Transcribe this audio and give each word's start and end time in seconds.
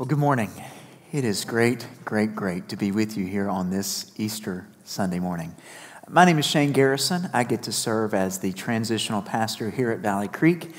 Well, 0.00 0.08
good 0.08 0.16
morning. 0.16 0.50
It 1.12 1.26
is 1.26 1.44
great, 1.44 1.86
great, 2.06 2.34
great 2.34 2.70
to 2.70 2.76
be 2.76 2.90
with 2.90 3.18
you 3.18 3.26
here 3.26 3.50
on 3.50 3.68
this 3.68 4.10
Easter 4.16 4.66
Sunday 4.82 5.18
morning. 5.18 5.54
My 6.08 6.24
name 6.24 6.38
is 6.38 6.46
Shane 6.46 6.72
Garrison. 6.72 7.28
I 7.34 7.44
get 7.44 7.64
to 7.64 7.72
serve 7.72 8.14
as 8.14 8.38
the 8.38 8.54
transitional 8.54 9.20
pastor 9.20 9.68
here 9.68 9.90
at 9.90 9.98
Valley 9.98 10.28
Creek. 10.28 10.72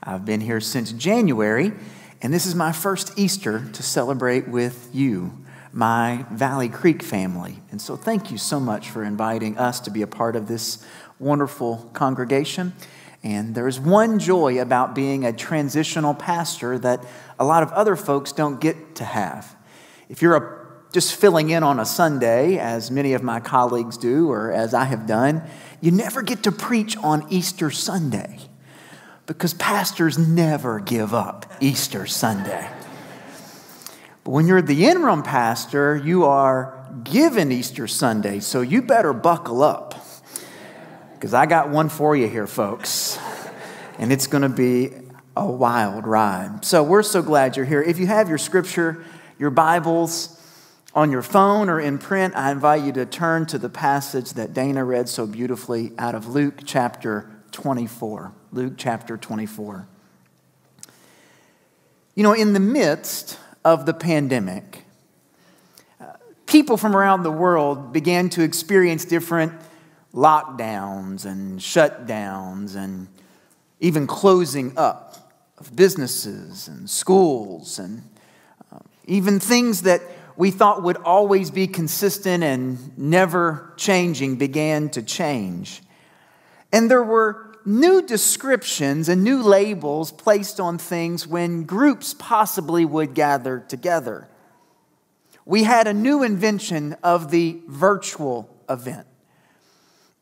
I've 0.00 0.24
been 0.24 0.40
here 0.40 0.60
since 0.60 0.92
January, 0.92 1.72
and 2.22 2.32
this 2.32 2.46
is 2.46 2.54
my 2.54 2.70
first 2.70 3.18
Easter 3.18 3.68
to 3.72 3.82
celebrate 3.82 4.46
with 4.46 4.90
you, 4.92 5.44
my 5.72 6.24
Valley 6.30 6.68
Creek 6.68 7.02
family. 7.02 7.58
And 7.72 7.82
so, 7.82 7.96
thank 7.96 8.30
you 8.30 8.38
so 8.38 8.60
much 8.60 8.90
for 8.90 9.02
inviting 9.02 9.58
us 9.58 9.80
to 9.80 9.90
be 9.90 10.02
a 10.02 10.06
part 10.06 10.36
of 10.36 10.46
this 10.46 10.86
wonderful 11.18 11.90
congregation. 11.94 12.74
And 13.22 13.54
there's 13.54 13.80
one 13.80 14.18
joy 14.18 14.60
about 14.60 14.94
being 14.94 15.24
a 15.24 15.32
transitional 15.32 16.14
pastor 16.14 16.78
that 16.78 17.04
a 17.38 17.44
lot 17.44 17.62
of 17.62 17.72
other 17.72 17.96
folks 17.96 18.32
don't 18.32 18.60
get 18.60 18.96
to 18.96 19.04
have. 19.04 19.56
If 20.08 20.22
you're 20.22 20.36
a, 20.36 20.92
just 20.92 21.14
filling 21.14 21.50
in 21.50 21.62
on 21.62 21.80
a 21.80 21.84
Sunday, 21.84 22.58
as 22.58 22.90
many 22.90 23.12
of 23.14 23.22
my 23.22 23.40
colleagues 23.40 23.96
do, 23.96 24.30
or 24.30 24.52
as 24.52 24.72
I 24.72 24.84
have 24.84 25.06
done, 25.06 25.42
you 25.80 25.90
never 25.90 26.22
get 26.22 26.44
to 26.44 26.52
preach 26.52 26.96
on 26.98 27.26
Easter 27.28 27.70
Sunday 27.70 28.38
because 29.26 29.52
pastors 29.52 30.16
never 30.16 30.80
give 30.80 31.12
up 31.12 31.52
Easter 31.60 32.06
Sunday. 32.06 32.70
But 34.24 34.30
when 34.30 34.46
you're 34.46 34.62
the 34.62 34.86
interim 34.86 35.22
pastor, 35.22 35.96
you 35.96 36.24
are 36.24 36.86
given 37.04 37.52
Easter 37.52 37.86
Sunday, 37.86 38.40
so 38.40 38.60
you 38.60 38.80
better 38.80 39.12
buckle 39.12 39.62
up 39.62 39.94
because 41.18 41.34
I 41.34 41.46
got 41.46 41.68
one 41.68 41.88
for 41.88 42.14
you 42.14 42.28
here, 42.28 42.46
folks. 42.46 43.18
And 43.98 44.12
it's 44.12 44.28
going 44.28 44.42
to 44.42 44.48
be 44.48 44.92
a 45.36 45.44
wild 45.44 46.06
ride. 46.06 46.64
So 46.64 46.84
we're 46.84 47.02
so 47.02 47.22
glad 47.22 47.56
you're 47.56 47.66
here. 47.66 47.82
If 47.82 47.98
you 47.98 48.06
have 48.06 48.28
your 48.28 48.38
scripture, 48.38 49.04
your 49.36 49.50
Bibles 49.50 50.40
on 50.94 51.10
your 51.10 51.22
phone 51.22 51.68
or 51.68 51.80
in 51.80 51.98
print, 51.98 52.36
I 52.36 52.52
invite 52.52 52.84
you 52.84 52.92
to 52.92 53.04
turn 53.04 53.46
to 53.46 53.58
the 53.58 53.68
passage 53.68 54.34
that 54.34 54.54
Dana 54.54 54.84
read 54.84 55.08
so 55.08 55.26
beautifully 55.26 55.90
out 55.98 56.14
of 56.14 56.28
Luke 56.28 56.60
chapter 56.64 57.28
24. 57.50 58.32
Luke 58.52 58.74
chapter 58.76 59.16
24. 59.16 59.88
You 62.14 62.22
know, 62.22 62.32
in 62.32 62.52
the 62.52 62.60
midst 62.60 63.40
of 63.64 63.86
the 63.86 63.94
pandemic, 63.94 64.84
uh, 66.00 66.04
people 66.46 66.76
from 66.76 66.94
around 66.94 67.24
the 67.24 67.32
world 67.32 67.92
began 67.92 68.28
to 68.30 68.42
experience 68.42 69.04
different 69.04 69.52
lockdowns 70.14 71.24
and 71.24 71.58
shutdowns 71.60 72.76
and 72.76 73.08
even 73.80 74.06
closing 74.06 74.76
up 74.76 75.32
of 75.58 75.74
businesses 75.74 76.68
and 76.68 76.88
schools 76.88 77.78
and 77.78 78.02
um, 78.72 78.82
even 79.06 79.40
things 79.40 79.82
that 79.82 80.00
we 80.36 80.52
thought 80.52 80.84
would 80.84 80.96
always 80.98 81.50
be 81.50 81.66
consistent 81.66 82.44
and 82.44 82.96
never 82.96 83.72
changing 83.76 84.36
began 84.36 84.88
to 84.88 85.02
change. 85.02 85.82
And 86.72 86.88
there 86.88 87.02
were 87.02 87.58
new 87.64 88.02
descriptions 88.02 89.08
and 89.08 89.24
new 89.24 89.42
labels 89.42 90.12
placed 90.12 90.60
on 90.60 90.78
things 90.78 91.26
when 91.26 91.64
groups 91.64 92.14
possibly 92.14 92.84
would 92.84 93.14
gather 93.14 93.58
together. 93.58 94.28
We 95.44 95.64
had 95.64 95.88
a 95.88 95.92
new 95.92 96.22
invention 96.22 96.94
of 97.02 97.32
the 97.32 97.60
virtual 97.66 98.48
event. 98.68 99.07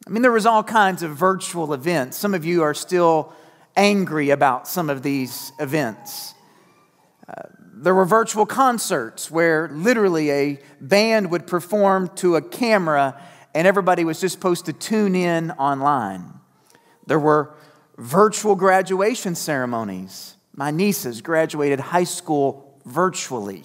I 0.06 0.10
mean, 0.10 0.22
there 0.22 0.32
was 0.32 0.46
all 0.46 0.62
kinds 0.62 1.02
of 1.02 1.16
virtual 1.16 1.72
events. 1.74 2.16
Some 2.16 2.32
of 2.32 2.44
you 2.44 2.62
are 2.62 2.74
still 2.74 3.32
angry 3.74 4.30
about 4.30 4.68
some 4.68 4.88
of 4.88 5.02
these 5.02 5.52
events. 5.58 6.34
Uh, 7.28 7.42
there 7.74 7.94
were 7.94 8.04
virtual 8.04 8.46
concerts 8.46 9.30
where 9.30 9.68
literally 9.68 10.30
a 10.30 10.60
band 10.80 11.30
would 11.32 11.46
perform 11.46 12.08
to 12.16 12.36
a 12.36 12.42
camera 12.42 13.20
and 13.52 13.66
everybody 13.66 14.04
was 14.04 14.20
just 14.20 14.34
supposed 14.34 14.66
to 14.66 14.72
tune 14.72 15.16
in 15.16 15.50
online. 15.52 16.32
There 17.06 17.18
were 17.18 17.54
virtual 17.98 18.54
graduation 18.54 19.34
ceremonies. 19.34 20.36
My 20.54 20.70
nieces 20.70 21.20
graduated 21.20 21.80
high 21.80 22.04
school 22.04 22.78
virtually 22.84 23.64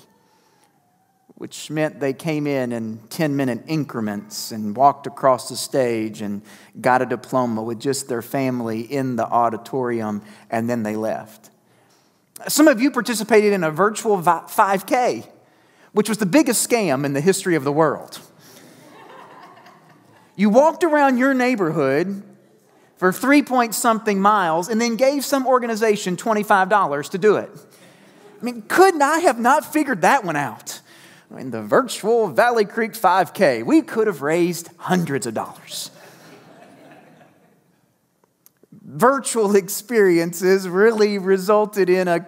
which 1.41 1.71
meant 1.71 1.99
they 1.99 2.13
came 2.13 2.45
in 2.45 2.71
in 2.71 2.99
10 3.09 3.35
minute 3.35 3.63
increments 3.65 4.51
and 4.51 4.77
walked 4.77 5.07
across 5.07 5.49
the 5.49 5.57
stage 5.57 6.21
and 6.21 6.43
got 6.79 7.01
a 7.01 7.05
diploma 7.07 7.63
with 7.63 7.79
just 7.79 8.07
their 8.07 8.21
family 8.21 8.81
in 8.81 9.15
the 9.15 9.25
auditorium, 9.25 10.21
and 10.51 10.69
then 10.69 10.83
they 10.83 10.95
left. 10.95 11.49
Some 12.47 12.67
of 12.67 12.79
you 12.79 12.91
participated 12.91 13.53
in 13.53 13.63
a 13.63 13.71
virtual 13.71 14.21
5K, 14.21 15.27
which 15.93 16.07
was 16.09 16.19
the 16.19 16.27
biggest 16.27 16.69
scam 16.69 17.03
in 17.05 17.13
the 17.13 17.21
history 17.21 17.55
of 17.55 17.63
the 17.63 17.71
world. 17.71 18.19
You 20.35 20.51
walked 20.51 20.83
around 20.83 21.17
your 21.17 21.33
neighborhood 21.33 22.21
for 22.97 23.11
three 23.11 23.41
point 23.41 23.73
something 23.73 24.21
miles 24.21 24.69
and 24.69 24.79
then 24.79 24.95
gave 24.95 25.25
some 25.25 25.47
organization 25.47 26.17
$25 26.17 27.09
to 27.09 27.17
do 27.17 27.37
it. 27.37 27.49
I 28.39 28.43
mean, 28.45 28.61
couldn't 28.67 29.01
I 29.01 29.21
have 29.21 29.39
not 29.39 29.73
figured 29.73 30.01
that 30.01 30.23
one 30.23 30.35
out? 30.35 30.80
In 31.37 31.51
the 31.51 31.61
virtual 31.61 32.27
Valley 32.27 32.65
Creek 32.65 32.93
5K, 32.93 33.65
we 33.65 33.81
could 33.81 34.07
have 34.07 34.21
raised 34.21 34.69
hundreds 34.77 35.25
of 35.25 35.33
dollars. 35.33 35.91
Virtual 38.71 39.55
experiences 39.55 40.67
really 40.67 41.17
resulted 41.17 41.89
in 41.89 42.07
a 42.07 42.25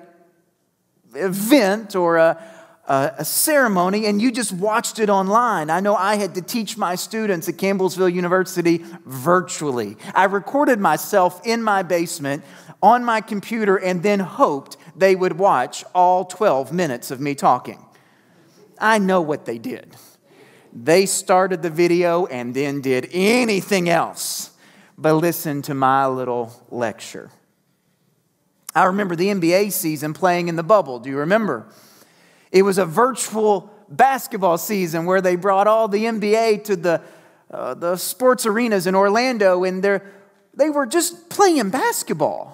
event 1.15 1.95
or 1.95 2.17
a, 2.17 2.41
a, 2.87 3.11
a, 3.19 3.25
ceremony, 3.25 4.05
and 4.05 4.21
you 4.21 4.31
just 4.31 4.51
watched 4.51 4.99
it 4.99 5.09
online. 5.09 5.69
I 5.69 5.79
know 5.79 5.95
I 5.95 6.15
had 6.15 6.35
to 6.35 6.41
teach 6.41 6.77
my 6.77 6.95
students 6.95 7.47
at 7.49 7.55
Campbellsville 7.55 8.13
University 8.13 8.83
virtually. 9.05 9.97
I 10.15 10.25
recorded 10.25 10.79
myself 10.79 11.45
in 11.45 11.61
my 11.61 11.83
basement 11.83 12.43
on 12.81 13.03
my 13.03 13.21
computer 13.21 13.77
and 13.77 14.01
then 14.01 14.19
hoped 14.19 14.77
they 14.95 15.15
would 15.15 15.37
watch 15.37 15.83
all 15.93 16.25
12 16.25 16.71
minutes 16.73 17.11
of 17.11 17.19
me 17.19 17.35
talking. 17.35 17.83
I 18.79 18.97
know 18.99 19.21
what 19.21 19.45
they 19.45 19.57
did. 19.57 19.95
They 20.71 21.05
started 21.05 21.61
the 21.61 21.69
video 21.69 22.25
and 22.25 22.53
then 22.53 22.81
did 22.81 23.09
anything 23.11 23.89
else 23.89 24.51
but 24.97 25.15
listen 25.15 25.61
to 25.63 25.73
my 25.73 26.07
little 26.07 26.51
lecture. 26.69 27.29
I 28.75 28.85
remember 28.85 29.15
the 29.15 29.27
NBA 29.27 29.71
season 29.71 30.13
playing 30.13 30.47
in 30.47 30.55
the 30.55 30.63
bubble. 30.63 30.99
Do 30.99 31.09
you 31.09 31.17
remember? 31.17 31.67
It 32.51 32.63
was 32.63 32.77
a 32.77 32.85
virtual 32.85 33.71
basketball 33.89 34.57
season 34.57 35.05
where 35.05 35.21
they 35.21 35.35
brought 35.35 35.67
all 35.67 35.87
the 35.87 36.05
NBA 36.05 36.63
to 36.65 36.75
the, 36.75 37.01
uh, 37.51 37.73
the 37.75 37.97
sports 37.97 38.45
arenas 38.45 38.87
in 38.87 38.95
Orlando 38.95 39.63
and 39.63 39.83
they 40.55 40.69
were 40.69 40.85
just 40.85 41.29
playing 41.29 41.69
basketball. 41.69 42.52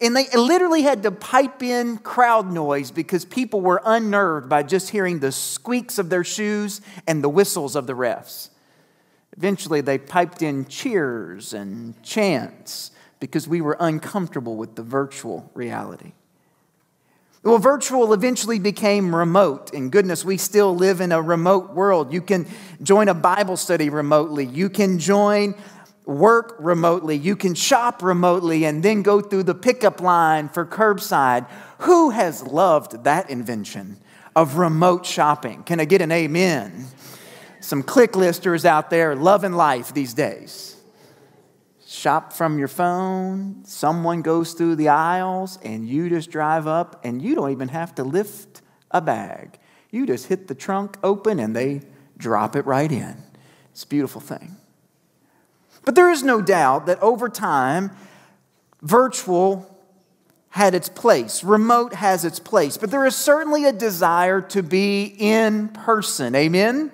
And 0.00 0.14
they 0.14 0.28
literally 0.34 0.82
had 0.82 1.02
to 1.04 1.10
pipe 1.10 1.62
in 1.62 1.98
crowd 1.98 2.52
noise 2.52 2.90
because 2.90 3.24
people 3.24 3.62
were 3.62 3.80
unnerved 3.84 4.48
by 4.48 4.62
just 4.62 4.90
hearing 4.90 5.20
the 5.20 5.32
squeaks 5.32 5.98
of 5.98 6.10
their 6.10 6.24
shoes 6.24 6.82
and 7.06 7.24
the 7.24 7.30
whistles 7.30 7.74
of 7.74 7.86
the 7.86 7.94
refs. 7.94 8.50
Eventually, 9.36 9.80
they 9.80 9.98
piped 9.98 10.42
in 10.42 10.66
cheers 10.66 11.54
and 11.54 12.00
chants 12.02 12.90
because 13.20 13.48
we 13.48 13.60
were 13.60 13.76
uncomfortable 13.80 14.56
with 14.56 14.76
the 14.76 14.82
virtual 14.82 15.50
reality. 15.54 16.12
Well, 17.42 17.58
virtual 17.58 18.12
eventually 18.12 18.58
became 18.58 19.14
remote. 19.14 19.72
And 19.72 19.92
goodness, 19.92 20.24
we 20.24 20.36
still 20.36 20.74
live 20.74 21.00
in 21.00 21.12
a 21.12 21.22
remote 21.22 21.74
world. 21.74 22.12
You 22.12 22.20
can 22.20 22.46
join 22.82 23.08
a 23.08 23.14
Bible 23.14 23.56
study 23.56 23.88
remotely. 23.88 24.44
You 24.44 24.68
can 24.68 24.98
join 24.98 25.54
work 26.06 26.56
remotely, 26.58 27.16
you 27.16 27.36
can 27.36 27.54
shop 27.54 28.02
remotely, 28.02 28.64
and 28.64 28.82
then 28.82 29.02
go 29.02 29.20
through 29.20 29.42
the 29.42 29.54
pickup 29.54 30.00
line 30.00 30.48
for 30.48 30.64
curbside. 30.64 31.48
Who 31.80 32.10
has 32.10 32.44
loved 32.44 33.04
that 33.04 33.28
invention 33.28 33.98
of 34.34 34.56
remote 34.56 35.04
shopping? 35.04 35.64
Can 35.64 35.80
I 35.80 35.84
get 35.84 36.00
an 36.00 36.12
amen? 36.12 36.86
Some 37.60 37.82
click 37.82 38.14
listers 38.14 38.64
out 38.64 38.90
there 38.90 39.16
loving 39.16 39.52
life 39.52 39.92
these 39.92 40.14
days. 40.14 40.76
Shop 41.84 42.32
from 42.32 42.58
your 42.58 42.68
phone, 42.68 43.64
someone 43.64 44.22
goes 44.22 44.52
through 44.52 44.76
the 44.76 44.88
aisles, 44.88 45.58
and 45.64 45.88
you 45.88 46.08
just 46.08 46.30
drive 46.30 46.66
up, 46.66 47.04
and 47.04 47.20
you 47.20 47.34
don't 47.34 47.50
even 47.50 47.68
have 47.68 47.94
to 47.96 48.04
lift 48.04 48.62
a 48.90 49.00
bag. 49.00 49.58
You 49.90 50.06
just 50.06 50.26
hit 50.26 50.46
the 50.46 50.54
trunk 50.54 50.98
open, 51.02 51.40
and 51.40 51.56
they 51.56 51.82
drop 52.16 52.54
it 52.54 52.64
right 52.66 52.90
in. 52.90 53.16
It's 53.72 53.82
a 53.84 53.88
beautiful 53.88 54.20
thing. 54.20 54.56
But 55.86 55.94
there 55.94 56.10
is 56.10 56.22
no 56.22 56.42
doubt 56.42 56.86
that 56.86 57.00
over 57.00 57.30
time, 57.30 57.92
virtual 58.82 59.72
had 60.50 60.74
its 60.74 60.88
place, 60.88 61.44
remote 61.44 61.94
has 61.94 62.24
its 62.24 62.40
place, 62.40 62.76
but 62.76 62.90
there 62.90 63.06
is 63.06 63.14
certainly 63.14 63.64
a 63.64 63.72
desire 63.72 64.40
to 64.40 64.62
be 64.62 65.14
in 65.18 65.68
person. 65.68 66.34
Amen? 66.34 66.90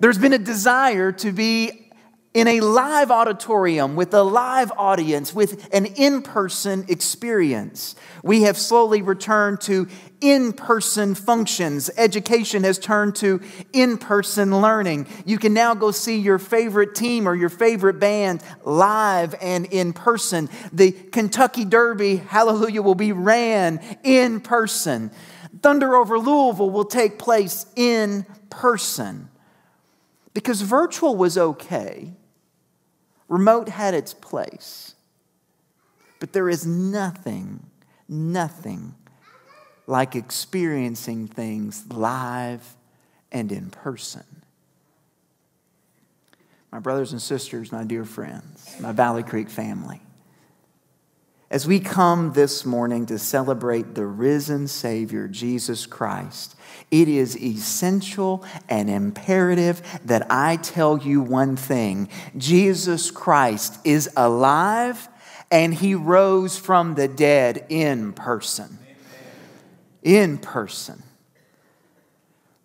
There's 0.00 0.16
been 0.16 0.32
a 0.32 0.38
desire 0.38 1.12
to 1.12 1.32
be 1.32 1.90
in 2.32 2.46
a 2.46 2.60
live 2.60 3.10
auditorium 3.10 3.94
with 3.94 4.14
a 4.14 4.22
live 4.22 4.72
audience, 4.76 5.34
with 5.34 5.68
an 5.74 5.86
in 5.86 6.22
person 6.22 6.86
experience. 6.88 7.94
We 8.22 8.42
have 8.42 8.56
slowly 8.56 9.02
returned 9.02 9.60
to 9.62 9.88
in 10.20 10.52
person 10.52 11.14
functions. 11.14 11.90
Education 11.96 12.64
has 12.64 12.78
turned 12.78 13.14
to 13.16 13.40
in 13.72 13.98
person 13.98 14.60
learning. 14.60 15.06
You 15.24 15.38
can 15.38 15.54
now 15.54 15.74
go 15.74 15.90
see 15.90 16.18
your 16.18 16.38
favorite 16.38 16.94
team 16.94 17.28
or 17.28 17.34
your 17.34 17.48
favorite 17.48 18.00
band 18.00 18.42
live 18.64 19.34
and 19.40 19.66
in 19.66 19.92
person. 19.92 20.48
The 20.72 20.92
Kentucky 20.92 21.64
Derby, 21.64 22.16
hallelujah, 22.16 22.82
will 22.82 22.94
be 22.94 23.12
ran 23.12 23.80
in 24.02 24.40
person. 24.40 25.10
Thunder 25.62 25.94
over 25.94 26.18
Louisville 26.18 26.70
will 26.70 26.84
take 26.84 27.18
place 27.18 27.66
in 27.76 28.26
person. 28.50 29.28
Because 30.34 30.60
virtual 30.60 31.16
was 31.16 31.36
okay, 31.36 32.12
remote 33.28 33.68
had 33.68 33.94
its 33.94 34.14
place. 34.14 34.94
But 36.20 36.32
there 36.32 36.48
is 36.48 36.66
nothing, 36.66 37.66
nothing 38.08 38.94
like 39.88 40.14
experiencing 40.14 41.26
things 41.26 41.82
live 41.90 42.76
and 43.32 43.50
in 43.50 43.70
person. 43.70 44.22
My 46.70 46.78
brothers 46.78 47.12
and 47.12 47.22
sisters, 47.22 47.72
my 47.72 47.84
dear 47.84 48.04
friends, 48.04 48.76
my 48.80 48.92
Valley 48.92 49.22
Creek 49.22 49.48
family, 49.48 50.02
as 51.50 51.66
we 51.66 51.80
come 51.80 52.34
this 52.34 52.66
morning 52.66 53.06
to 53.06 53.18
celebrate 53.18 53.94
the 53.94 54.04
risen 54.04 54.68
Savior, 54.68 55.26
Jesus 55.26 55.86
Christ, 55.86 56.54
it 56.90 57.08
is 57.08 57.34
essential 57.38 58.44
and 58.68 58.90
imperative 58.90 59.80
that 60.04 60.26
I 60.28 60.56
tell 60.56 60.98
you 60.98 61.22
one 61.22 61.56
thing 61.56 62.10
Jesus 62.36 63.10
Christ 63.10 63.78
is 63.84 64.10
alive 64.14 65.08
and 65.50 65.72
he 65.72 65.94
rose 65.94 66.58
from 66.58 66.94
the 66.94 67.08
dead 67.08 67.64
in 67.70 68.12
person 68.12 68.78
in 70.08 70.38
person. 70.38 71.02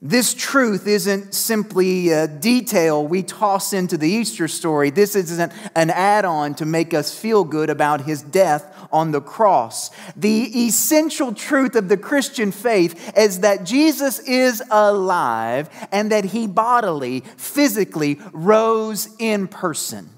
This 0.01 0.33
truth 0.33 0.87
isn't 0.87 1.33
simply 1.33 2.09
a 2.09 2.25
detail 2.25 3.05
we 3.05 3.21
toss 3.21 3.73
into 3.73 3.97
the 3.97 4.09
Easter 4.09 4.47
story. 4.47 4.89
This 4.89 5.13
isn't 5.15 5.51
an 5.75 5.89
add 5.89 6.23
on 6.23 6.55
to 6.55 6.65
make 6.65 6.93
us 6.93 7.17
feel 7.17 7.43
good 7.43 7.69
about 7.69 8.01
his 8.01 8.21
death 8.21 8.73
on 8.93 9.11
the 9.11 9.19
cross. 9.19 9.91
The 10.15 10.67
essential 10.67 11.33
truth 11.33 11.75
of 11.75 11.89
the 11.89 11.97
Christian 11.97 12.53
faith 12.53 13.13
is 13.17 13.41
that 13.41 13.65
Jesus 13.65 14.19
is 14.19 14.63
alive 14.71 15.69
and 15.91 16.13
that 16.13 16.25
he 16.25 16.47
bodily, 16.47 17.21
physically 17.35 18.21
rose 18.31 19.09
in 19.19 19.49
person. 19.49 20.09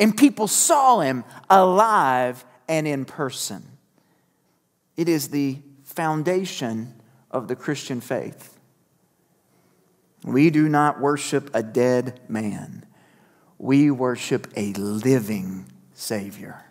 And 0.00 0.16
people 0.16 0.48
saw 0.48 1.00
him 1.00 1.22
alive 1.48 2.44
and 2.68 2.86
in 2.88 3.04
person. 3.04 3.64
It 4.96 5.08
is 5.08 5.28
the 5.28 5.58
foundation 5.96 6.94
of 7.30 7.48
the 7.48 7.56
Christian 7.56 8.02
faith. 8.02 8.58
We 10.22 10.50
do 10.50 10.68
not 10.68 11.00
worship 11.00 11.50
a 11.54 11.62
dead 11.62 12.20
man, 12.28 12.84
we 13.58 13.90
worship 13.90 14.46
a 14.56 14.74
living 14.74 15.72
Savior. 15.94 16.62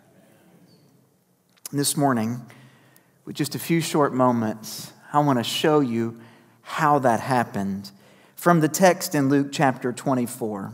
This 1.72 1.96
morning, 1.96 2.46
with 3.24 3.34
just 3.34 3.56
a 3.56 3.58
few 3.58 3.80
short 3.80 4.14
moments, 4.14 4.92
I 5.12 5.18
want 5.18 5.40
to 5.40 5.44
show 5.44 5.80
you 5.80 6.20
how 6.62 7.00
that 7.00 7.18
happened 7.18 7.90
from 8.36 8.60
the 8.60 8.68
text 8.68 9.16
in 9.16 9.28
Luke 9.28 9.48
chapter 9.50 9.92
24. 9.92 10.72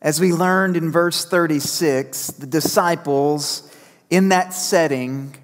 As 0.00 0.20
we 0.20 0.32
learned 0.32 0.78
in 0.78 0.90
verse 0.90 1.26
36, 1.26 2.28
the 2.28 2.46
disciples 2.46 3.70
in 4.08 4.30
that 4.30 4.54
setting 4.54 5.36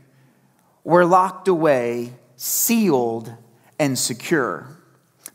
were 0.88 1.04
locked 1.04 1.48
away, 1.48 2.14
sealed, 2.36 3.30
and 3.78 3.98
secure. 3.98 4.66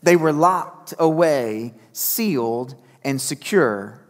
They 0.02 0.16
were 0.16 0.32
locked 0.32 0.94
away, 0.98 1.74
sealed, 1.92 2.74
and 3.04 3.20
secure. 3.20 4.00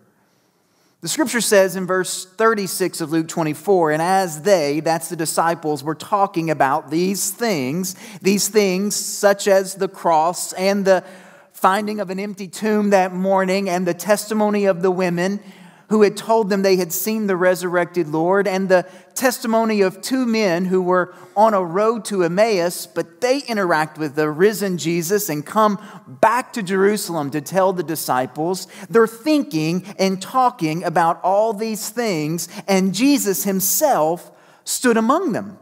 The 1.02 1.08
scripture 1.08 1.42
says 1.42 1.76
in 1.76 1.86
verse 1.86 2.24
36 2.24 3.02
of 3.02 3.12
Luke 3.12 3.28
24, 3.28 3.90
and 3.90 4.00
as 4.00 4.40
they, 4.40 4.80
that's 4.80 5.10
the 5.10 5.16
disciples, 5.16 5.84
were 5.84 5.94
talking 5.94 6.48
about 6.48 6.90
these 6.90 7.30
things, 7.30 7.94
these 8.22 8.48
things 8.48 8.96
such 8.96 9.46
as 9.46 9.74
the 9.74 9.88
cross 9.88 10.54
and 10.54 10.86
the 10.86 11.04
finding 11.52 12.00
of 12.00 12.08
an 12.08 12.18
empty 12.18 12.48
tomb 12.48 12.88
that 12.88 13.12
morning 13.12 13.68
and 13.68 13.86
the 13.86 13.92
testimony 13.92 14.64
of 14.64 14.80
the 14.80 14.90
women, 14.90 15.40
who 15.90 16.02
had 16.02 16.16
told 16.16 16.50
them 16.50 16.62
they 16.62 16.76
had 16.76 16.92
seen 16.92 17.26
the 17.26 17.36
resurrected 17.36 18.08
Lord, 18.08 18.48
and 18.48 18.68
the 18.68 18.86
testimony 19.14 19.80
of 19.80 20.00
two 20.00 20.26
men 20.26 20.64
who 20.64 20.82
were 20.82 21.14
on 21.36 21.54
a 21.54 21.62
road 21.62 22.04
to 22.06 22.22
Emmaus, 22.22 22.86
but 22.86 23.20
they 23.20 23.40
interact 23.40 23.98
with 23.98 24.14
the 24.14 24.30
risen 24.30 24.78
Jesus 24.78 25.28
and 25.28 25.44
come 25.44 25.78
back 26.06 26.52
to 26.54 26.62
Jerusalem 26.62 27.30
to 27.30 27.40
tell 27.40 27.72
the 27.72 27.82
disciples. 27.82 28.66
They're 28.88 29.06
thinking 29.06 29.84
and 29.98 30.20
talking 30.20 30.84
about 30.84 31.20
all 31.22 31.52
these 31.52 31.90
things, 31.90 32.48
and 32.66 32.94
Jesus 32.94 33.44
himself 33.44 34.30
stood 34.64 34.96
among 34.96 35.32
them. 35.32 35.58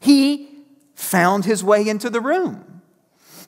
He 0.00 0.48
found 0.94 1.44
his 1.44 1.62
way 1.62 1.86
into 1.86 2.10
the 2.10 2.20
room. 2.20 2.64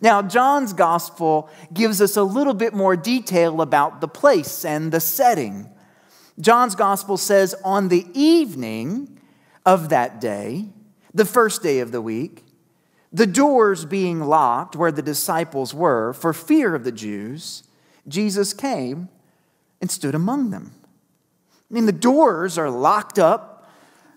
Now, 0.00 0.23
John's 0.23 0.73
gospel 0.73 1.50
gives 1.73 2.00
us 2.00 2.17
a 2.17 2.23
little 2.23 2.55
bit 2.55 2.73
more 2.73 2.97
detail 2.97 3.61
about 3.61 4.00
the 4.00 4.08
place 4.08 4.64
and 4.64 4.93
the 4.93 5.00
setting. 5.00 5.69
John's 6.41 6.75
gospel 6.75 7.17
says, 7.17 7.55
on 7.64 7.88
the 7.88 8.06
evening 8.14 9.20
of 9.67 9.91
that 9.91 10.20
day, 10.20 10.67
the 11.12 11.26
first 11.26 11.62
day 11.62 11.81
of 11.81 11.93
the 11.93 12.00
week, 12.00 12.44
the 13.12 13.26
doors 13.26 13.85
being 13.85 14.20
locked 14.20 14.76
where 14.76 14.93
the 14.93 15.02
disciples 15.02 15.75
were 15.75 16.12
for 16.12 16.32
fear 16.32 16.75
of 16.75 16.85
the 16.85 16.93
Jews, 16.93 17.64
Jesus 18.08 18.55
came 18.55 19.08
and 19.81 19.91
stood 19.91 20.14
among 20.14 20.50
them. 20.50 20.73
I 21.70 21.75
mean, 21.75 21.87
the 21.87 21.93
doors 21.93 22.56
are 22.56 22.70
locked 22.70 23.19
up, 23.19 23.69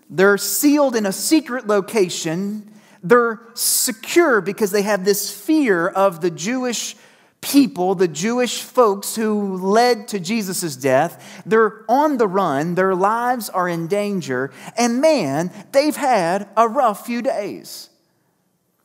they're 0.08 0.38
sealed 0.38 0.96
in 0.96 1.06
a 1.06 1.12
secret 1.12 1.66
location, 1.66 2.70
they're 3.04 3.40
secure 3.52 4.40
because 4.40 4.70
they 4.70 4.82
have 4.82 5.04
this 5.04 5.30
fear 5.30 5.86
of 5.86 6.22
the 6.22 6.30
Jewish 6.30 6.96
people, 7.42 7.94
the 7.94 8.08
Jewish 8.08 8.62
folks 8.62 9.14
who 9.14 9.56
led 9.58 10.08
to 10.08 10.18
Jesus' 10.18 10.74
death. 10.74 11.42
They're 11.44 11.84
on 11.88 12.16
the 12.16 12.26
run, 12.26 12.74
their 12.74 12.94
lives 12.94 13.50
are 13.50 13.68
in 13.68 13.86
danger, 13.86 14.50
and 14.78 15.02
man, 15.02 15.52
they've 15.72 15.94
had 15.94 16.48
a 16.56 16.66
rough 16.66 17.04
few 17.04 17.20
days. 17.20 17.90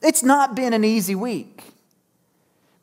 It's 0.02 0.24
not 0.24 0.56
been 0.56 0.74
an 0.74 0.84
easy 0.84 1.16
week. 1.16 1.64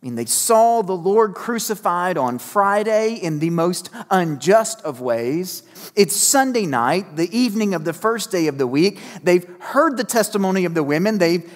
Mean, 0.07 0.15
they 0.15 0.25
saw 0.25 0.83
the 0.83 0.93
Lord 0.93 1.35
crucified 1.35 2.17
on 2.17 2.39
Friday 2.39 3.15
in 3.15 3.41
the 3.41 3.51
most 3.51 3.91
unjust 4.09 4.81
of 4.83 5.01
ways. 5.01 5.65
It's 5.97 6.15
Sunday 6.15 6.65
night, 6.65 7.17
the 7.17 7.37
evening 7.37 7.75
of 7.75 7.85
the 7.85 7.93
first 7.93 8.31
day 8.31 8.47
of 8.47 8.57
the 8.57 8.69
week. 8.69 9.01
They've 9.25 9.45
heard 9.59 9.97
the 9.97 10.05
testimony 10.05 10.65
of 10.65 10.75
the 10.75 10.85
women. 10.85 11.19
They've 11.19 11.53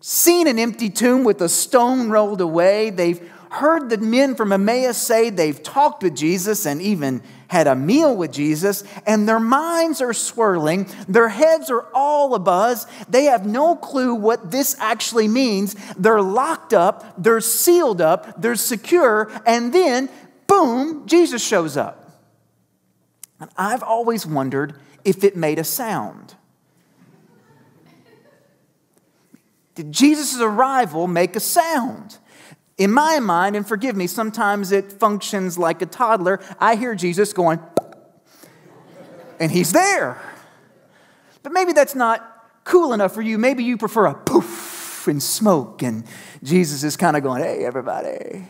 seen 0.00 0.48
an 0.48 0.58
empty 0.58 0.90
tomb 0.90 1.24
with 1.24 1.40
a 1.40 1.48
stone 1.48 2.10
rolled 2.10 2.42
away. 2.42 2.90
They've 2.90 3.26
heard 3.50 3.88
the 3.88 3.96
men 3.96 4.34
from 4.34 4.52
Emmaus 4.52 4.98
say 4.98 5.30
they've 5.30 5.62
talked 5.62 6.02
with 6.02 6.14
Jesus 6.14 6.66
and 6.66 6.82
even 6.82 7.22
had 7.48 7.66
a 7.66 7.74
meal 7.74 8.16
with 8.16 8.32
Jesus, 8.32 8.84
and 9.06 9.28
their 9.28 9.40
minds 9.40 10.00
are 10.00 10.12
swirling, 10.12 10.88
their 11.08 11.28
heads 11.28 11.70
are 11.70 11.86
all 11.94 12.38
abuzz. 12.38 12.86
They 13.08 13.24
have 13.24 13.46
no 13.46 13.76
clue 13.76 14.14
what 14.14 14.50
this 14.50 14.76
actually 14.78 15.28
means. 15.28 15.76
They're 15.96 16.22
locked 16.22 16.72
up, 16.72 17.22
they're 17.22 17.40
sealed 17.40 18.00
up, 18.00 18.40
they're 18.40 18.56
secure, 18.56 19.30
and 19.46 19.72
then, 19.72 20.08
boom, 20.46 21.06
Jesus 21.06 21.44
shows 21.44 21.76
up. 21.76 22.20
And 23.40 23.50
I've 23.56 23.82
always 23.82 24.26
wondered 24.26 24.78
if 25.04 25.24
it 25.24 25.36
made 25.36 25.58
a 25.58 25.64
sound. 25.64 26.34
Did 29.74 29.90
Jesus' 29.90 30.40
arrival 30.40 31.08
make 31.08 31.34
a 31.34 31.40
sound? 31.40 32.18
In 32.76 32.90
my 32.90 33.20
mind, 33.20 33.54
and 33.54 33.66
forgive 33.66 33.94
me, 33.94 34.06
sometimes 34.06 34.72
it 34.72 34.92
functions 34.92 35.56
like 35.56 35.80
a 35.80 35.86
toddler. 35.86 36.40
I 36.58 36.74
hear 36.74 36.94
Jesus 36.94 37.32
going, 37.32 37.60
and 39.38 39.52
he's 39.52 39.72
there. 39.72 40.20
But 41.42 41.52
maybe 41.52 41.72
that's 41.72 41.94
not 41.94 42.30
cool 42.64 42.92
enough 42.92 43.14
for 43.14 43.22
you. 43.22 43.38
Maybe 43.38 43.62
you 43.62 43.76
prefer 43.76 44.06
a 44.06 44.14
poof 44.14 45.06
and 45.06 45.22
smoke, 45.22 45.82
and 45.82 46.04
Jesus 46.42 46.82
is 46.82 46.96
kind 46.96 47.16
of 47.16 47.22
going, 47.22 47.42
hey, 47.42 47.64
everybody. 47.64 48.46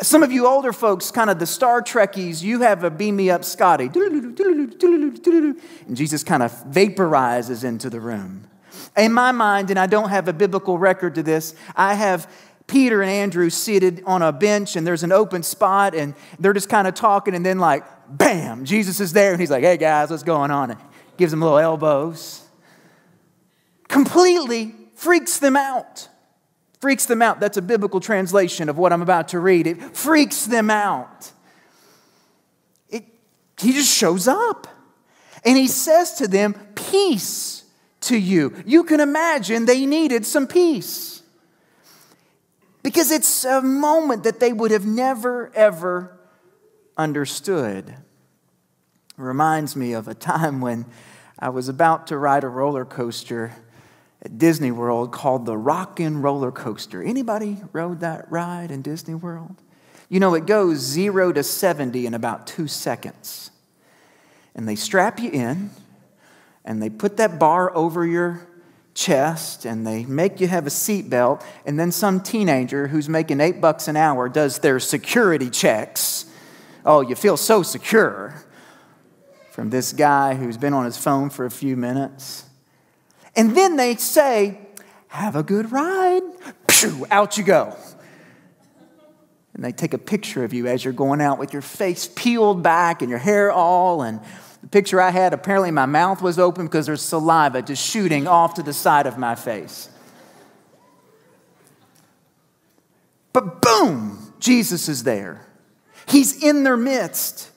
Some 0.00 0.22
of 0.22 0.30
you 0.30 0.46
older 0.46 0.72
folks, 0.72 1.10
kind 1.10 1.28
of 1.28 1.40
the 1.40 1.46
Star 1.46 1.82
Trekkies, 1.82 2.42
you 2.42 2.60
have 2.60 2.84
a 2.84 2.90
beam 2.90 3.16
me 3.16 3.30
up 3.30 3.44
Scotty. 3.44 3.86
And 3.86 5.96
Jesus 5.96 6.22
kind 6.22 6.42
of 6.42 6.52
vaporizes 6.64 7.64
into 7.64 7.90
the 7.90 8.00
room 8.00 8.48
in 8.96 9.12
my 9.12 9.32
mind, 9.32 9.70
and 9.70 9.78
I 9.78 9.86
don't 9.86 10.10
have 10.10 10.28
a 10.28 10.32
biblical 10.32 10.78
record 10.78 11.14
to 11.16 11.22
this, 11.22 11.54
I 11.76 11.94
have 11.94 12.30
Peter 12.66 13.00
and 13.00 13.10
Andrew 13.10 13.50
seated 13.50 14.02
on 14.06 14.22
a 14.22 14.30
bench, 14.30 14.76
and 14.76 14.86
there's 14.86 15.02
an 15.02 15.12
open 15.12 15.42
spot, 15.42 15.94
and 15.94 16.14
they're 16.38 16.52
just 16.52 16.68
kind 16.68 16.86
of 16.86 16.94
talking, 16.94 17.34
and 17.34 17.44
then, 17.44 17.58
like, 17.58 17.84
bam, 18.08 18.64
Jesus 18.64 19.00
is 19.00 19.12
there, 19.12 19.32
and 19.32 19.40
he's 19.40 19.50
like, 19.50 19.64
hey 19.64 19.76
guys, 19.76 20.10
what's 20.10 20.22
going 20.22 20.50
on? 20.50 20.70
And 20.70 20.80
gives 21.16 21.30
them 21.30 21.40
little 21.40 21.58
elbows. 21.58 22.42
Completely 23.88 24.74
freaks 24.94 25.38
them 25.38 25.56
out. 25.56 26.08
Freaks 26.80 27.06
them 27.06 27.22
out. 27.22 27.40
That's 27.40 27.56
a 27.56 27.62
biblical 27.62 28.00
translation 28.00 28.68
of 28.68 28.78
what 28.78 28.92
I'm 28.92 29.02
about 29.02 29.28
to 29.28 29.40
read. 29.40 29.66
It 29.66 29.96
freaks 29.96 30.46
them 30.46 30.70
out. 30.70 31.32
It, 32.88 33.04
he 33.58 33.72
just 33.72 33.92
shows 33.92 34.28
up. 34.28 34.66
And 35.44 35.56
he 35.56 35.68
says 35.68 36.14
to 36.14 36.28
them, 36.28 36.54
Peace 36.74 37.64
to 38.02 38.16
you. 38.16 38.54
You 38.64 38.84
can 38.84 39.00
imagine 39.00 39.66
they 39.66 39.86
needed 39.86 40.24
some 40.24 40.46
peace. 40.46 41.22
Because 42.82 43.10
it's 43.10 43.44
a 43.44 43.60
moment 43.60 44.24
that 44.24 44.40
they 44.40 44.52
would 44.52 44.70
have 44.70 44.86
never, 44.86 45.52
ever 45.54 46.18
understood. 46.96 47.88
It 47.88 47.96
reminds 49.16 49.74
me 49.76 49.92
of 49.92 50.08
a 50.08 50.14
time 50.14 50.60
when 50.60 50.86
I 51.38 51.48
was 51.50 51.68
about 51.68 52.06
to 52.08 52.16
ride 52.16 52.44
a 52.44 52.48
roller 52.48 52.84
coaster 52.84 53.52
at 54.22 54.38
Disney 54.38 54.70
World 54.70 55.12
called 55.12 55.46
the 55.46 55.56
Rock 55.56 56.00
'n' 56.00 56.22
Roller 56.22 56.50
Coaster. 56.50 57.02
Anybody 57.02 57.58
rode 57.72 58.00
that 58.00 58.30
ride 58.30 58.70
in 58.70 58.82
Disney 58.82 59.14
World? 59.14 59.62
You 60.08 60.20
know, 60.20 60.34
it 60.34 60.46
goes 60.46 60.78
zero 60.78 61.32
to 61.32 61.42
70 61.42 62.06
in 62.06 62.14
about 62.14 62.46
two 62.46 62.66
seconds. 62.66 63.50
And 64.54 64.68
they 64.68 64.74
strap 64.74 65.20
you 65.20 65.30
in, 65.30 65.70
and 66.68 66.82
they 66.82 66.90
put 66.90 67.16
that 67.16 67.38
bar 67.38 67.74
over 67.74 68.06
your 68.06 68.46
chest, 68.92 69.64
and 69.64 69.86
they 69.86 70.04
make 70.04 70.38
you 70.38 70.46
have 70.48 70.66
a 70.66 70.70
seatbelt, 70.70 71.42
and 71.64 71.80
then 71.80 71.90
some 71.90 72.20
teenager 72.20 72.88
who's 72.88 73.08
making 73.08 73.40
eight 73.40 73.58
bucks 73.58 73.88
an 73.88 73.96
hour 73.96 74.28
does 74.28 74.58
their 74.58 74.78
security 74.78 75.48
checks. 75.48 76.26
Oh, 76.84 77.00
you 77.00 77.14
feel 77.14 77.38
so 77.38 77.62
secure 77.62 78.44
from 79.50 79.70
this 79.70 79.94
guy 79.94 80.34
who's 80.34 80.58
been 80.58 80.74
on 80.74 80.84
his 80.84 80.98
phone 80.98 81.30
for 81.30 81.46
a 81.46 81.50
few 81.50 81.74
minutes. 81.74 82.44
And 83.34 83.56
then 83.56 83.76
they 83.76 83.94
say, 83.96 84.58
Have 85.08 85.36
a 85.36 85.42
good 85.42 85.72
ride. 85.72 86.22
Pew, 86.66 87.06
out 87.10 87.38
you 87.38 87.44
go. 87.44 87.74
And 89.54 89.64
they 89.64 89.72
take 89.72 89.94
a 89.94 89.98
picture 89.98 90.44
of 90.44 90.52
you 90.52 90.66
as 90.66 90.84
you're 90.84 90.92
going 90.92 91.22
out 91.22 91.38
with 91.38 91.54
your 91.54 91.62
face 91.62 92.06
peeled 92.14 92.62
back 92.62 93.00
and 93.00 93.08
your 93.08 93.18
hair 93.18 93.50
all. 93.50 94.02
And 94.02 94.20
the 94.60 94.68
picture 94.68 95.00
I 95.00 95.10
had, 95.10 95.32
apparently 95.32 95.70
my 95.70 95.86
mouth 95.86 96.20
was 96.20 96.38
open 96.38 96.66
because 96.66 96.86
there's 96.86 97.02
saliva 97.02 97.62
just 97.62 97.84
shooting 97.84 98.26
off 98.26 98.54
to 98.54 98.62
the 98.62 98.72
side 98.72 99.06
of 99.06 99.16
my 99.16 99.34
face. 99.34 99.88
But 103.32 103.62
boom, 103.62 104.32
Jesus 104.40 104.88
is 104.88 105.04
there. 105.04 105.46
He's 106.08 106.42
in 106.42 106.64
their 106.64 106.76
midst. 106.76 107.50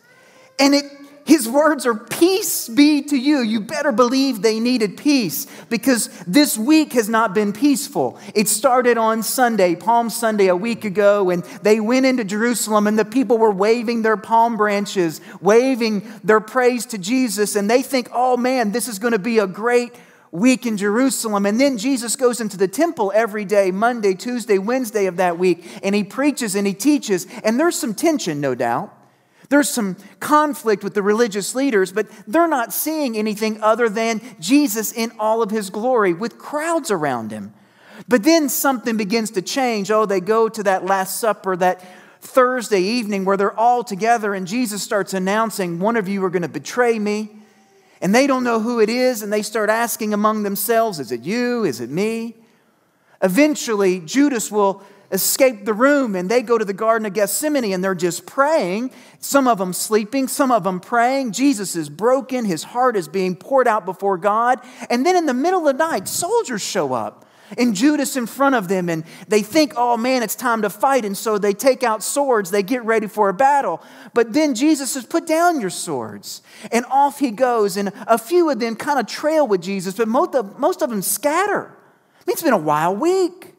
And 0.60 0.75
it 0.75 0.86
his 1.25 1.48
words 1.48 1.86
are 1.86 1.96
peace 1.96 2.68
be 2.68 3.04
to 3.04 3.18
you. 3.18 3.40
You 3.40 3.62
better 3.62 3.92
believe 3.92 4.42
they 4.42 4.60
needed 4.60 4.98
peace 4.98 5.48
because 5.70 6.08
this 6.25 6.58
week 6.58 6.94
has 6.94 7.08
not 7.08 7.34
been 7.34 7.54
peaceful. 7.54 8.20
It 8.34 8.48
started 8.48 8.98
on 8.98 9.24
Sunday, 9.24 9.75
Palm 9.75 10.10
Sunday, 10.10 10.48
a 10.48 10.56
week 10.56 10.84
ago, 10.84 11.30
and 11.30 11.44
they 11.62 11.80
went 11.80 12.06
into 12.06 12.24
Jerusalem 12.24 12.88
and 12.88 12.98
the 12.98 13.06
people 13.06 13.38
were 13.38 13.51
waving 13.51 14.01
their 14.01 14.18
palm 14.18 14.58
branches, 14.58 15.22
waving 15.42 16.10
their 16.24 16.40
praise 16.40 16.86
to 16.88 16.98
Jesus. 16.98 17.56
And 17.56 17.70
they 17.70 17.82
think, 17.82 18.10
oh 18.13 18.38
man, 18.38 18.72
this 18.72 18.88
is 18.88 19.00
going 19.00 19.13
to 19.13 19.20
be 19.20 19.40
a 19.40 19.48
great 19.48 19.94
week 20.32 20.66
in 20.66 20.78
Jerusalem. 20.78 21.46
And 21.46 21.60
then 21.60 21.78
Jesus 21.78 22.16
goes 22.16 22.42
into 22.42 22.58
the 22.58 22.68
temple 22.68 23.12
every 23.13 23.46
day, 23.46 23.72
Monday, 23.72 24.13
Tuesday, 24.13 24.58
Wednesday 24.58 25.06
of 25.06 25.18
that 25.18 25.38
week, 25.38 25.66
and 25.84 25.94
he 25.94 26.04
preaches 26.04 26.56
and 26.56 26.66
he 26.66 26.74
teaches. 26.74 27.28
And 27.44 27.60
there's 27.60 27.78
some 27.78 27.94
tension, 27.94 28.40
no 28.42 28.56
doubt. 28.56 28.98
There's 29.51 29.67
some 29.67 29.98
conflict 30.22 30.81
with 30.81 30.93
the 30.93 31.03
religious 31.03 31.53
leaders, 31.55 31.91
but 31.91 32.08
they're 32.25 32.48
not 32.48 32.72
seeing 32.72 33.17
anything 33.17 33.62
other 33.62 33.89
than 33.89 34.22
Jesus 34.39 34.93
in 34.93 35.12
all 35.20 35.41
of 35.41 35.51
his 35.51 35.70
glory 35.70 36.13
with 36.13 36.38
crowds 36.38 36.89
around 36.89 37.31
him. 37.31 37.53
But 38.08 38.24
then 38.24 38.48
something 38.48 38.96
begins 38.96 39.29
to 39.31 39.41
change. 39.41 39.91
Oh, 39.91 40.05
they 40.05 40.22
go 40.22 40.48
to 40.48 40.63
that 40.63 40.86
Last 40.86 41.20
Supper, 41.20 41.58
that 41.58 41.84
Thursday 42.22 42.79
evening 42.79 43.25
where 43.25 43.36
they're 43.36 43.60
all 43.60 43.84
together, 43.84 44.34
and 44.34 44.48
Jesus 44.48 44.84
starts 44.84 45.13
announcing, 45.13 45.79
One 45.79 45.98
of 45.98 46.08
you 46.08 46.24
are 46.24 46.29
going 46.29 46.43
to 46.43 46.48
betray 46.48 46.98
me. 46.98 47.31
And 48.01 48.15
they 48.15 48.27
don't 48.27 48.46
know 48.46 48.62
who 48.62 48.79
it 48.79 48.88
is, 48.88 49.22
and 49.22 49.34
they 49.34 49.41
start 49.41 49.70
asking 49.70 50.13
among 50.13 50.43
themselves, 50.43 50.98
Is 50.98 51.12
it 51.12 51.24
you? 51.24 51.65
Is 51.65 51.81
it 51.81 51.89
me? 51.89 52.38
Eventually, 53.22 54.00
Judas 54.00 54.50
will 54.50 54.81
escape 55.12 55.65
the 55.65 55.74
room 55.74 56.15
and 56.15 56.30
they 56.30 56.41
go 56.41 56.58
to 56.58 56.65
the 56.65 56.74
Garden 56.74 57.06
of 57.06 57.13
Gethsemane 57.13 57.72
and 57.72 57.84
they're 57.84 57.96
just 57.96 58.25
praying. 58.25 58.91
Some 59.20 59.48
of 59.48 59.58
them 59.58 59.74
sleeping, 59.74 60.27
some 60.27 60.51
of 60.51 60.63
them 60.63 60.80
praying. 60.80 61.34
Jesus 61.34 61.75
is 61.75 61.89
broken, 61.89 62.46
his 62.46 62.63
heart 62.63 62.96
is 62.96 63.08
being 63.08 63.36
poured 63.36 63.68
out 63.68 63.86
before 63.86 64.18
God. 64.18 64.60
And 64.89 65.06
then 65.06 65.15
in 65.15 65.25
the 65.25 65.34
middle 65.34 65.68
of 65.68 65.77
the 65.77 65.84
night, 65.84 66.08
soldiers 66.08 66.62
show 66.62 66.94
up 66.94 67.25
and 67.58 67.75
Judas 67.75 68.15
in 68.15 68.27
front 68.27 68.56
of 68.56 68.68
them, 68.68 68.89
and 68.89 69.03
they 69.27 69.41
think, 69.41 69.74
oh 69.75 69.98
man, 69.98 70.24
it's 70.24 70.36
time 70.36 70.62
to 70.62 70.70
fight. 70.70 71.06
And 71.06 71.18
so 71.18 71.38
they 71.38 71.53
take 71.53 71.84
out 71.84 72.03
swords, 72.03 72.51
they 72.51 72.63
get 72.63 72.84
ready 72.86 73.08
for 73.08 73.30
a 73.30 73.34
battle. 73.34 73.82
But 74.13 74.34
then 74.34 74.56
Jesus 74.56 74.91
says, 74.91 75.06
put 75.06 75.27
down 75.27 75.60
your 75.60 75.70
swords. 75.70 76.41
And 76.72 76.86
off 76.86 77.20
he 77.20 77.32
goes, 77.32 77.77
and 77.77 77.91
a 78.08 78.18
few 78.18 78.50
of 78.50 78.60
them 78.60 78.75
kind 78.75 79.00
of 79.00 79.08
trail 79.08 79.48
with 79.48 79.62
Jesus, 79.62 79.96
but 79.96 80.08
most 80.08 80.36
of, 80.36 80.60
most 80.60 80.82
of 80.82 80.89
them 80.89 81.01
scatter. 81.01 81.65
I 81.65 82.24
mean, 82.25 82.34
it's 82.34 82.44
been 82.44 82.53
a 82.53 82.58
wild 82.58 83.00
week. 83.00 83.50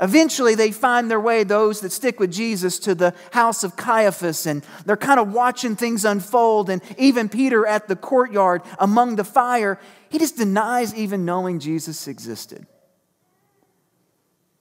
Eventually, 0.00 0.54
they 0.54 0.72
find 0.72 1.10
their 1.10 1.20
way, 1.20 1.44
those 1.44 1.80
that 1.80 1.92
stick 1.92 2.18
with 2.18 2.32
Jesus, 2.32 2.78
to 2.80 2.94
the 2.94 3.14
house 3.30 3.62
of 3.62 3.76
Caiaphas, 3.76 4.44
and 4.46 4.64
they're 4.84 4.96
kind 4.96 5.20
of 5.20 5.32
watching 5.32 5.76
things 5.76 6.04
unfold. 6.04 6.68
And 6.68 6.82
even 6.98 7.28
Peter 7.28 7.66
at 7.66 7.86
the 7.86 7.94
courtyard 7.94 8.62
among 8.78 9.16
the 9.16 9.24
fire, 9.24 9.78
he 10.08 10.18
just 10.18 10.36
denies 10.36 10.94
even 10.94 11.24
knowing 11.24 11.60
Jesus 11.60 12.08
existed. 12.08 12.66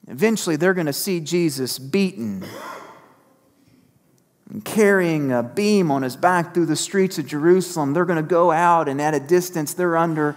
Eventually, 0.07 0.55
they're 0.55 0.73
going 0.73 0.87
to 0.87 0.93
see 0.93 1.19
Jesus 1.19 1.79
beaten 1.79 2.45
and 4.49 4.63
carrying 4.63 5.31
a 5.31 5.41
beam 5.41 5.89
on 5.89 6.03
his 6.03 6.15
back 6.15 6.53
through 6.53 6.67
the 6.67 6.75
streets 6.75 7.17
of 7.17 7.25
Jerusalem. 7.25 7.93
They're 7.93 8.05
going 8.05 8.21
to 8.21 8.29
go 8.29 8.51
out, 8.51 8.87
and 8.87 9.01
at 9.01 9.15
a 9.15 9.19
distance, 9.19 9.73
they're 9.73 9.97
under 9.97 10.35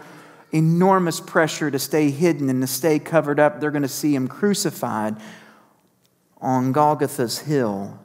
enormous 0.53 1.21
pressure 1.21 1.71
to 1.71 1.79
stay 1.79 2.11
hidden 2.11 2.49
and 2.49 2.61
to 2.63 2.67
stay 2.67 2.99
covered 2.99 3.41
up. 3.41 3.61
They're 3.61 3.71
going 3.71 3.83
to 3.83 3.89
see 3.89 4.15
him 4.15 4.29
crucified 4.29 5.17
on 6.41 6.73
Golgotha's 6.73 7.41
hill. 7.41 7.99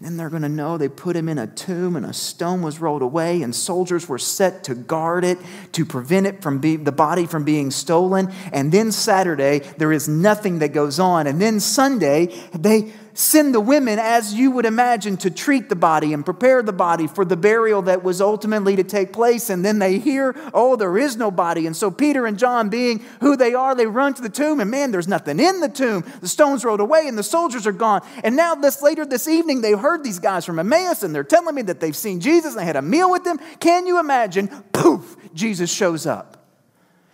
And 0.00 0.06
then 0.06 0.16
they're 0.16 0.30
going 0.30 0.42
to 0.42 0.48
know 0.48 0.78
they 0.78 0.88
put 0.88 1.14
him 1.14 1.28
in 1.28 1.36
a 1.36 1.46
tomb 1.46 1.94
and 1.94 2.06
a 2.06 2.14
stone 2.14 2.62
was 2.62 2.80
rolled 2.80 3.02
away 3.02 3.42
and 3.42 3.54
soldiers 3.54 4.08
were 4.08 4.18
set 4.18 4.64
to 4.64 4.74
guard 4.74 5.24
it 5.24 5.36
to 5.72 5.84
prevent 5.84 6.26
it 6.26 6.40
from 6.40 6.58
being 6.58 6.84
the 6.84 6.92
body 6.92 7.26
from 7.26 7.44
being 7.44 7.70
stolen. 7.70 8.32
And 8.50 8.72
then 8.72 8.92
Saturday 8.92 9.58
there 9.76 9.92
is 9.92 10.08
nothing 10.08 10.60
that 10.60 10.68
goes 10.68 10.98
on. 10.98 11.26
And 11.26 11.38
then 11.38 11.60
Sunday 11.60 12.26
they 12.54 12.94
send 13.14 13.54
the 13.54 13.60
women, 13.60 13.98
as 13.98 14.34
you 14.34 14.50
would 14.52 14.66
imagine, 14.66 15.16
to 15.18 15.30
treat 15.30 15.68
the 15.68 15.76
body 15.76 16.12
and 16.12 16.24
prepare 16.24 16.62
the 16.62 16.72
body 16.72 17.06
for 17.06 17.24
the 17.24 17.36
burial 17.36 17.82
that 17.82 18.02
was 18.02 18.20
ultimately 18.20 18.76
to 18.76 18.84
take 18.84 19.12
place. 19.12 19.50
And 19.50 19.64
then 19.64 19.78
they 19.78 19.98
hear, 19.98 20.34
oh, 20.54 20.76
there 20.76 20.96
is 20.98 21.16
no 21.16 21.30
body. 21.30 21.66
And 21.66 21.76
so 21.76 21.90
Peter 21.90 22.26
and 22.26 22.38
John, 22.38 22.68
being 22.68 23.04
who 23.20 23.36
they 23.36 23.54
are, 23.54 23.74
they 23.74 23.86
run 23.86 24.14
to 24.14 24.22
the 24.22 24.28
tomb, 24.28 24.60
and 24.60 24.70
man, 24.70 24.90
there's 24.90 25.08
nothing 25.08 25.40
in 25.40 25.60
the 25.60 25.68
tomb. 25.68 26.04
The 26.20 26.28
stones 26.28 26.64
rolled 26.64 26.80
away, 26.80 27.06
and 27.08 27.18
the 27.18 27.22
soldiers 27.22 27.66
are 27.66 27.72
gone. 27.72 28.02
And 28.24 28.36
now, 28.36 28.54
this 28.54 28.82
later 28.82 29.04
this 29.04 29.28
evening, 29.28 29.60
they 29.60 29.72
heard 29.72 30.04
these 30.04 30.18
guys 30.18 30.44
from 30.44 30.58
Emmaus, 30.58 31.02
and 31.02 31.14
they're 31.14 31.24
telling 31.24 31.54
me 31.54 31.62
that 31.62 31.80
they've 31.80 31.96
seen 31.96 32.20
Jesus 32.20 32.52
and 32.52 32.60
they 32.60 32.66
had 32.66 32.76
a 32.76 32.82
meal 32.82 33.10
with 33.10 33.26
him. 33.26 33.38
Can 33.58 33.86
you 33.86 34.00
imagine? 34.00 34.48
Poof, 34.72 35.16
Jesus 35.34 35.72
shows 35.72 36.06
up. 36.06 36.36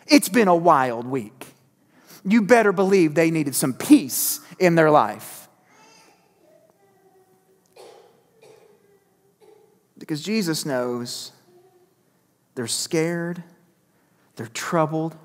It's 0.06 0.28
been 0.28 0.48
a 0.48 0.56
wild 0.56 1.06
week. 1.06 1.46
You 2.24 2.42
better 2.42 2.72
believe 2.72 3.14
they 3.14 3.30
needed 3.30 3.54
some 3.54 3.72
peace 3.72 4.40
in 4.58 4.74
their 4.74 4.90
life. 4.90 5.35
Because 9.98 10.22
Jesus 10.22 10.66
knows 10.66 11.32
they're 12.54 12.66
scared, 12.66 13.42
they're 14.36 14.46
troubled, 14.46 15.16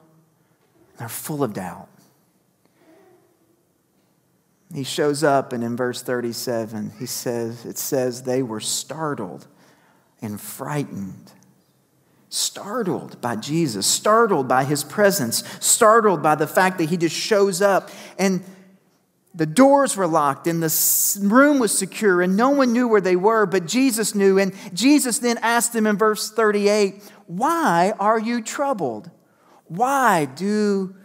they're 0.98 1.10
full 1.10 1.44
of 1.44 1.54
doubt. 1.54 1.90
He 4.74 4.84
shows 4.84 5.24
up, 5.24 5.52
and 5.52 5.64
in 5.64 5.76
verse 5.76 6.02
37, 6.02 6.94
he 6.98 7.06
says, 7.06 7.66
it 7.66 7.78
says 7.78 8.24
they 8.24 8.42
were 8.42 8.62
startled 8.62 9.48
and 10.22 10.40
frightened. 10.40 11.34
Startled 12.30 13.20
by 13.20 13.36
Jesus, 13.36 13.86
startled 13.86 14.48
by 14.48 14.64
his 14.64 14.86
presence, 14.86 15.44
startled 15.60 16.24
by 16.24 16.36
the 16.36 16.48
fact 16.48 16.78
that 16.78 16.90
he 16.90 16.96
just 16.96 17.16
shows 17.16 17.62
up. 17.62 17.90
And 18.18 18.46
the 19.34 19.46
doors 19.46 19.96
were 19.96 20.08
locked 20.08 20.46
and 20.48 20.62
the 20.62 21.20
room 21.22 21.60
was 21.60 21.78
secure 21.78 22.22
and 22.22 22.36
no 22.36 22.50
one 22.50 22.74
knew 22.74 22.88
where 22.88 23.02
they 23.02 23.16
were, 23.16 23.46
but 23.46 23.66
Jesus 23.66 24.14
knew. 24.14 24.38
And 24.38 24.54
Jesus 24.74 25.20
then 25.20 25.38
asked 25.38 25.74
them 25.74 25.88
in 25.88 25.98
verse 25.98 26.30
38 26.32 27.02
Why 27.28 27.94
are 28.00 28.20
you 28.20 28.42
troubled? 28.42 29.10
Why 29.68 30.26
do 30.26 30.96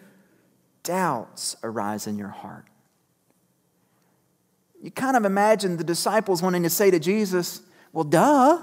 doubts 0.82 1.56
arise 1.62 2.06
in 2.08 2.18
your 2.18 2.28
heart? 2.28 2.66
You 4.82 4.90
kind 4.90 5.16
of 5.16 5.24
imagine 5.24 5.76
the 5.76 5.84
disciples 5.84 6.42
wanting 6.42 6.64
to 6.64 6.70
say 6.70 6.90
to 6.90 6.98
Jesus, 6.98 7.62
Well, 7.92 8.04
duh. 8.04 8.62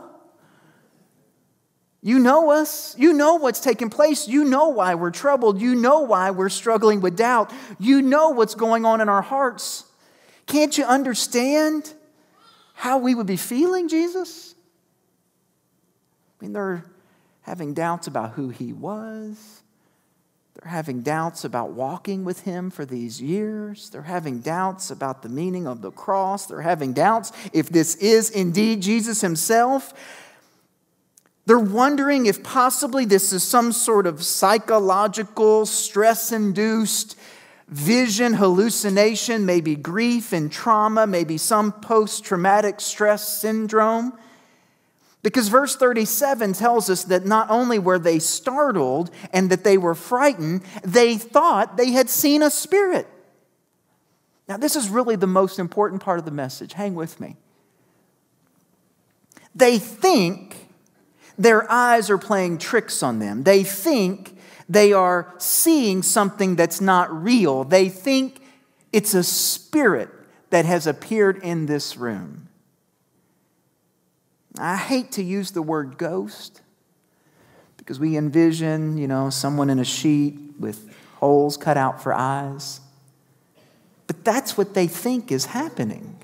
You 2.06 2.20
know 2.20 2.52
us. 2.52 2.96
You 2.98 3.14
know 3.14 3.36
what's 3.36 3.62
taking 3.62 3.90
place. 3.90 4.28
You 4.28 4.44
know 4.44 4.68
why 4.68 4.94
we're 4.96 5.10
troubled. 5.10 5.62
You 5.62 5.74
know 5.74 6.02
why 6.02 6.32
we're 6.32 6.50
struggling 6.50 7.00
with 7.00 7.16
doubt. 7.16 7.52
You 7.80 8.02
know 8.02 8.30
what's 8.30 8.56
going 8.56 8.86
on 8.86 9.00
in 9.00 9.08
our 9.08 9.22
hearts. 9.22 9.86
Can't 10.46 10.78
you 10.78 10.84
understand 10.84 11.94
how 12.74 12.98
we 12.98 13.16
would 13.16 13.26
be 13.26 13.38
feeling, 13.38 13.88
Jesus? 13.88 14.54
I 16.40 16.44
mean, 16.44 16.52
they're 16.52 16.84
having 17.44 17.74
doubts 17.74 18.08
about 18.08 18.32
who 18.32 18.50
he 18.50 18.74
was. 18.74 19.62
They're 20.56 20.72
having 20.72 21.04
doubts 21.04 21.46
about 21.46 21.72
walking 21.72 22.26
with 22.26 22.42
him 22.42 22.70
for 22.70 22.86
these 22.86 23.22
years. 23.22 23.90
They're 23.90 24.02
having 24.02 24.40
doubts 24.40 24.92
about 24.92 25.22
the 25.22 25.30
meaning 25.30 25.68
of 25.68 25.82
the 25.82 25.92
cross. 25.92 26.48
They're 26.48 26.62
having 26.62 26.92
doubts 26.92 27.32
if 27.54 27.70
this 27.70 27.96
is 27.96 28.30
indeed 28.30 28.82
Jesus 28.82 29.22
himself. 29.22 29.94
They're 31.46 31.60
wondering 31.60 32.26
if 32.26 32.42
possibly 32.42 33.06
this 33.06 33.34
is 33.34 33.44
some 33.44 33.72
sort 33.72 34.08
of 34.08 34.24
psychological, 34.24 35.66
stress 35.66 36.32
induced 36.32 37.18
vision 37.68 38.34
hallucination, 38.34 39.46
maybe 39.46 39.76
grief 39.76 40.32
and 40.32 40.52
trauma, 40.52 41.08
maybe 41.08 41.38
some 41.38 41.72
post 41.72 42.24
traumatic 42.24 42.80
stress 42.80 43.28
syndrome. 43.28 44.14
Because 45.22 45.48
verse 45.48 45.76
37 45.76 46.54
tells 46.54 46.90
us 46.90 47.06
that 47.06 47.26
not 47.26 47.50
only 47.50 47.80
were 47.80 47.98
they 47.98 48.20
startled 48.20 49.10
and 49.32 49.50
that 49.50 49.64
they 49.64 49.78
were 49.78 49.96
frightened, 49.96 50.62
they 50.84 51.18
thought 51.18 51.78
they 51.78 51.92
had 51.92 52.10
seen 52.10 52.44
a 52.44 52.52
spirit. 52.52 53.08
Now, 54.48 54.58
this 54.58 54.76
is 54.76 54.90
really 54.90 55.16
the 55.16 55.28
most 55.28 55.60
important 55.60 56.02
part 56.02 56.20
of 56.20 56.26
the 56.26 56.32
message. 56.32 56.74
Hang 56.74 56.94
with 56.94 57.22
me. 57.22 57.38
They 59.56 59.80
think 59.80 60.68
their 61.38 61.70
eyes 61.72 62.10
are 62.10 62.18
playing 62.18 62.58
tricks 62.60 63.02
on 63.04 63.20
them. 63.20 63.44
They 63.44 63.64
think 63.64 64.38
they 64.70 64.94
are 64.94 65.34
seeing 65.38 66.04
something 66.04 66.56
that's 66.56 66.80
not 66.80 67.12
real. 67.12 67.64
They 67.64 67.90
think 67.90 68.42
it's 68.92 69.14
a 69.14 69.24
spirit 69.24 70.10
that 70.52 70.66
has 70.66 70.88
appeared 70.88 71.44
in 71.44 71.66
this 71.66 71.98
room. 71.98 72.48
I 74.58 74.78
hate 74.78 75.12
to 75.14 75.24
use 75.24 75.52
the 75.52 75.64
word 75.64 75.98
ghost 75.98 76.62
because 77.78 78.00
we 78.00 78.16
envision, 78.16 78.98
you 78.98 79.08
know, 79.08 79.30
someone 79.30 79.70
in 79.70 79.80
a 79.80 79.86
sheet 79.86 80.40
with 80.60 80.96
holes 81.16 81.58
cut 81.58 81.76
out 81.76 82.02
for 82.02 82.14
eyes. 82.14 82.80
But 84.06 84.24
that's 84.24 84.58
what 84.58 84.74
they 84.76 84.88
think 84.88 85.32
is 85.32 85.46
happening. 85.46 86.18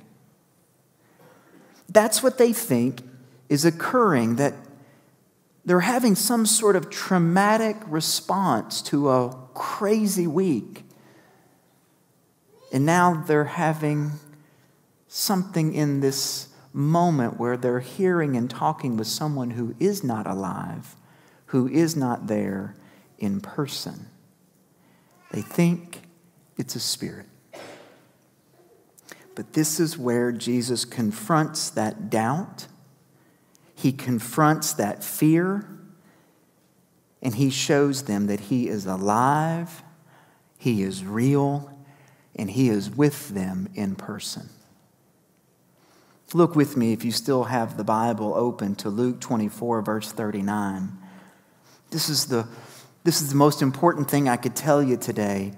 That's 1.89 2.21
what 2.21 2.37
they 2.37 2.53
think 2.53 3.01
is 3.49 3.65
occurring, 3.65 4.35
that 4.35 4.53
they're 5.69 5.81
having 5.81 6.15
some 6.15 6.47
sort 6.47 6.75
of 6.75 6.89
traumatic 6.89 7.77
response 7.85 8.81
to 8.81 9.07
a 9.07 9.37
crazy 9.53 10.25
week. 10.25 10.83
And 12.73 12.87
now 12.87 13.23
they're 13.27 13.43
having 13.43 14.13
something 15.07 15.71
in 15.75 15.99
this 15.99 16.47
moment 16.73 17.39
where 17.39 17.55
they're 17.55 17.81
hearing 17.81 18.35
and 18.35 18.49
talking 18.49 18.97
with 18.97 19.05
someone 19.05 19.51
who 19.51 19.75
is 19.79 20.03
not 20.03 20.25
alive, 20.25 20.95
who 21.45 21.67
is 21.67 21.95
not 21.95 22.25
there 22.25 22.75
in 23.19 23.39
person. 23.39 24.07
They 25.29 25.43
think 25.43 26.01
it's 26.57 26.75
a 26.75 26.79
spirit. 26.79 27.27
But 29.35 29.53
this 29.53 29.79
is 29.79 29.99
where 29.99 30.31
Jesus 30.31 30.83
confronts 30.83 31.69
that 31.69 32.09
doubt 32.09 32.65
he 33.79 33.93
confronts 33.93 34.73
that 34.73 35.05
fear 35.05 35.65
and 37.21 37.35
he 37.35 37.49
shows 37.49 38.03
them 38.03 38.27
that 38.27 38.41
he 38.41 38.67
is 38.67 38.85
alive, 38.85 39.83
he 40.57 40.83
is 40.83 41.05
real, 41.05 41.71
and 42.35 42.51
he 42.51 42.67
is 42.67 42.89
with 42.89 43.29
them 43.29 43.69
in 43.75 43.95
person. 43.95 44.49
Look 46.33 46.57
with 46.57 46.75
me, 46.75 46.91
if 46.91 47.05
you 47.05 47.13
still 47.13 47.45
have 47.45 47.77
the 47.77 47.85
Bible 47.85 48.33
open, 48.35 48.75
to 48.75 48.89
Luke 48.89 49.21
24, 49.21 49.81
verse 49.81 50.11
39. 50.11 50.97
This 51.89 52.09
is 52.09 52.25
the, 52.25 52.49
this 53.05 53.21
is 53.21 53.29
the 53.29 53.35
most 53.35 53.61
important 53.61 54.11
thing 54.11 54.27
I 54.27 54.35
could 54.35 54.57
tell 54.57 54.83
you 54.83 54.97
today. 54.97 55.53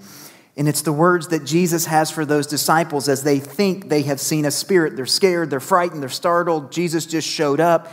And 0.55 0.67
it's 0.67 0.83
the 0.83 0.93
words 0.93 1.29
that 1.29 1.43
Jesus 1.43 1.87
has 1.87 2.11
for 2.11 2.23
those 2.23 2.45
disciples 2.45 3.09
as 3.09 3.23
they 3.23 3.39
think 3.39 3.89
they 3.89 4.03
have 4.03 4.19
seen 4.19 4.45
a 4.45 4.51
spirit. 4.51 4.95
They're 4.95 5.07
scared, 5.07 5.49
they're 5.49 5.59
frightened, 5.59 6.03
they're 6.03 6.09
startled. 6.09 6.71
Jesus 6.71 7.07
just 7.07 7.27
showed 7.27 7.59
up. 7.59 7.91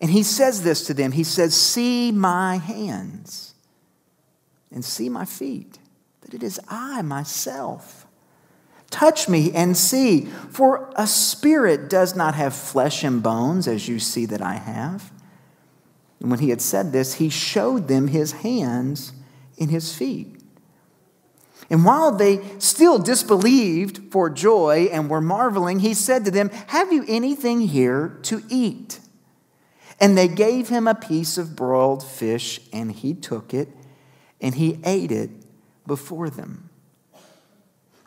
And 0.00 0.10
he 0.10 0.22
says 0.22 0.62
this 0.62 0.86
to 0.86 0.94
them 0.94 1.12
He 1.12 1.24
says, 1.24 1.54
See 1.54 2.10
my 2.12 2.56
hands 2.56 3.54
and 4.72 4.84
see 4.84 5.08
my 5.08 5.24
feet, 5.24 5.78
that 6.22 6.34
it 6.34 6.42
is 6.42 6.60
I 6.68 7.02
myself. 7.02 8.06
Touch 8.90 9.28
me 9.28 9.52
and 9.52 9.76
see, 9.76 10.22
for 10.50 10.92
a 10.96 11.06
spirit 11.06 11.88
does 11.88 12.16
not 12.16 12.34
have 12.34 12.54
flesh 12.54 13.04
and 13.04 13.22
bones 13.22 13.68
as 13.68 13.86
you 13.86 14.00
see 14.00 14.26
that 14.26 14.42
I 14.42 14.54
have. 14.54 15.12
And 16.18 16.28
when 16.28 16.40
he 16.40 16.50
had 16.50 16.60
said 16.60 16.92
this, 16.92 17.14
he 17.14 17.28
showed 17.28 17.86
them 17.86 18.08
his 18.08 18.32
hands 18.32 19.12
and 19.58 19.70
his 19.70 19.94
feet. 19.94 20.40
And 21.70 21.84
while 21.84 22.10
they 22.10 22.40
still 22.58 22.98
disbelieved 22.98 24.10
for 24.10 24.28
joy 24.28 24.88
and 24.90 25.08
were 25.08 25.20
marveling, 25.20 25.78
he 25.78 25.94
said 25.94 26.24
to 26.24 26.32
them, 26.32 26.50
Have 26.66 26.92
you 26.92 27.04
anything 27.06 27.60
here 27.60 28.18
to 28.22 28.42
eat? 28.48 28.98
And 30.00 30.16
they 30.16 30.28
gave 30.28 30.68
him 30.68 30.88
a 30.88 30.94
piece 30.94 31.36
of 31.36 31.54
broiled 31.54 32.02
fish, 32.02 32.60
and 32.72 32.90
he 32.90 33.12
took 33.14 33.52
it 33.52 33.68
and 34.40 34.54
he 34.54 34.78
ate 34.84 35.12
it 35.12 35.30
before 35.86 36.30
them. 36.30 36.70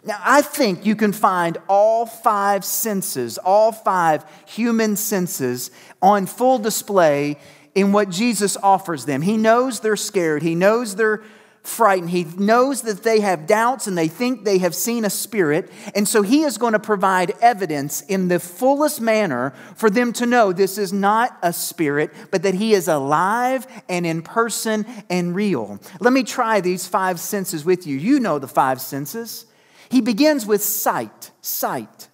Now, 0.05 0.19
I 0.21 0.41
think 0.41 0.85
you 0.85 0.95
can 0.95 1.13
find 1.13 1.57
all 1.69 2.05
five 2.05 2.65
senses, 2.65 3.37
all 3.37 3.71
five 3.71 4.25
human 4.47 4.97
senses, 4.97 5.71
on 6.01 6.25
full 6.25 6.59
display 6.59 7.37
in 7.73 7.93
what 7.93 8.09
Jesus 8.09 8.57
offers 8.57 9.05
them. 9.05 9.21
He 9.21 9.37
knows 9.37 9.79
they're 9.79 9.95
scared, 9.95 10.43
he 10.43 10.55
knows 10.55 10.95
they're 10.95 11.23
frightened. 11.63 12.09
He 12.09 12.25
knows 12.25 12.81
that 12.81 13.03
they 13.03 13.21
have 13.21 13.47
doubts 13.47 13.87
and 13.87 13.97
they 13.97 14.09
think 14.09 14.43
they 14.43 14.57
have 14.57 14.75
seen 14.75 15.05
a 15.05 15.09
spirit. 15.09 15.71
And 15.95 16.07
so 16.07 16.21
he 16.21 16.43
is 16.43 16.57
going 16.57 16.73
to 16.73 16.79
provide 16.79 17.31
evidence 17.41 18.01
in 18.01 18.27
the 18.27 18.39
fullest 18.39 18.99
manner 18.99 19.53
for 19.75 19.89
them 19.89 20.11
to 20.13 20.25
know 20.25 20.51
this 20.51 20.77
is 20.77 20.91
not 20.91 21.37
a 21.41 21.53
spirit, 21.53 22.13
but 22.31 22.43
that 22.43 22.55
he 22.55 22.73
is 22.73 22.89
alive 22.89 23.65
and 23.87 24.05
in 24.05 24.21
person 24.21 24.85
and 25.09 25.33
real. 25.33 25.79
Let 26.01 26.11
me 26.11 26.23
try 26.23 26.59
these 26.59 26.85
five 26.85 27.19
senses 27.19 27.63
with 27.63 27.87
you. 27.87 27.97
You 27.97 28.19
know 28.19 28.39
the 28.39 28.47
five 28.47 28.81
senses. 28.81 29.45
He 29.89 30.01
begins 30.01 30.45
with 30.45 30.61
sight, 30.61 31.31
sight. 31.41 32.09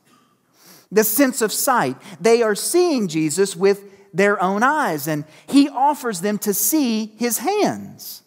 The 0.91 1.03
sense 1.03 1.41
of 1.41 1.51
sight. 1.51 1.97
They 2.21 2.43
are 2.43 2.55
seeing 2.55 3.07
Jesus 3.07 3.55
with 3.55 3.83
their 4.13 4.41
own 4.41 4.63
eyes, 4.63 5.07
and 5.07 5.23
he 5.47 5.69
offers 5.69 6.21
them 6.21 6.37
to 6.39 6.53
see 6.53 7.07
his 7.17 7.39
hands 7.39 8.18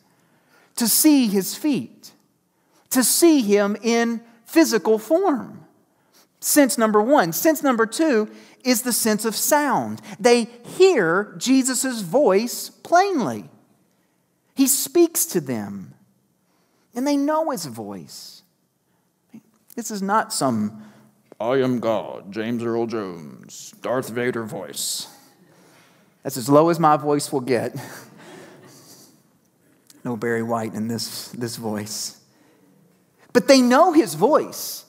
to 0.82 0.88
see 0.88 1.28
his 1.28 1.54
feet, 1.54 2.10
to 2.90 3.04
see 3.04 3.40
him 3.40 3.76
in 3.84 4.20
physical 4.44 4.98
form. 4.98 5.64
Sense 6.40 6.76
number 6.76 7.00
one. 7.00 7.32
Sense 7.32 7.62
number 7.62 7.86
two 7.86 8.28
is 8.64 8.82
the 8.82 8.92
sense 8.92 9.24
of 9.24 9.36
sound. 9.36 10.02
They 10.18 10.48
hear 10.64 11.36
Jesus' 11.38 12.00
voice 12.00 12.68
plainly. 12.68 13.48
He 14.56 14.66
speaks 14.66 15.24
to 15.26 15.40
them, 15.40 15.94
and 16.96 17.06
they 17.06 17.16
know 17.16 17.50
his 17.50 17.66
voice. 17.66 18.42
This 19.76 19.92
is 19.92 20.02
not 20.02 20.32
some 20.32 20.82
I 21.38 21.58
am 21.58 21.78
God, 21.78 22.32
James 22.32 22.64
Earl 22.64 22.88
Jones, 22.88 23.72
Darth 23.82 24.08
Vader 24.08 24.42
voice. 24.42 25.06
That's 26.24 26.36
as 26.36 26.48
low 26.48 26.70
as 26.70 26.80
my 26.80 26.96
voice 26.96 27.32
will 27.32 27.40
get. 27.40 27.76
no 30.04 30.16
Barry 30.16 30.42
White 30.42 30.74
in 30.74 30.88
this, 30.88 31.28
this 31.28 31.56
voice. 31.56 32.20
But 33.32 33.48
they 33.48 33.60
know 33.60 33.92
his 33.92 34.14
voice. 34.14 34.84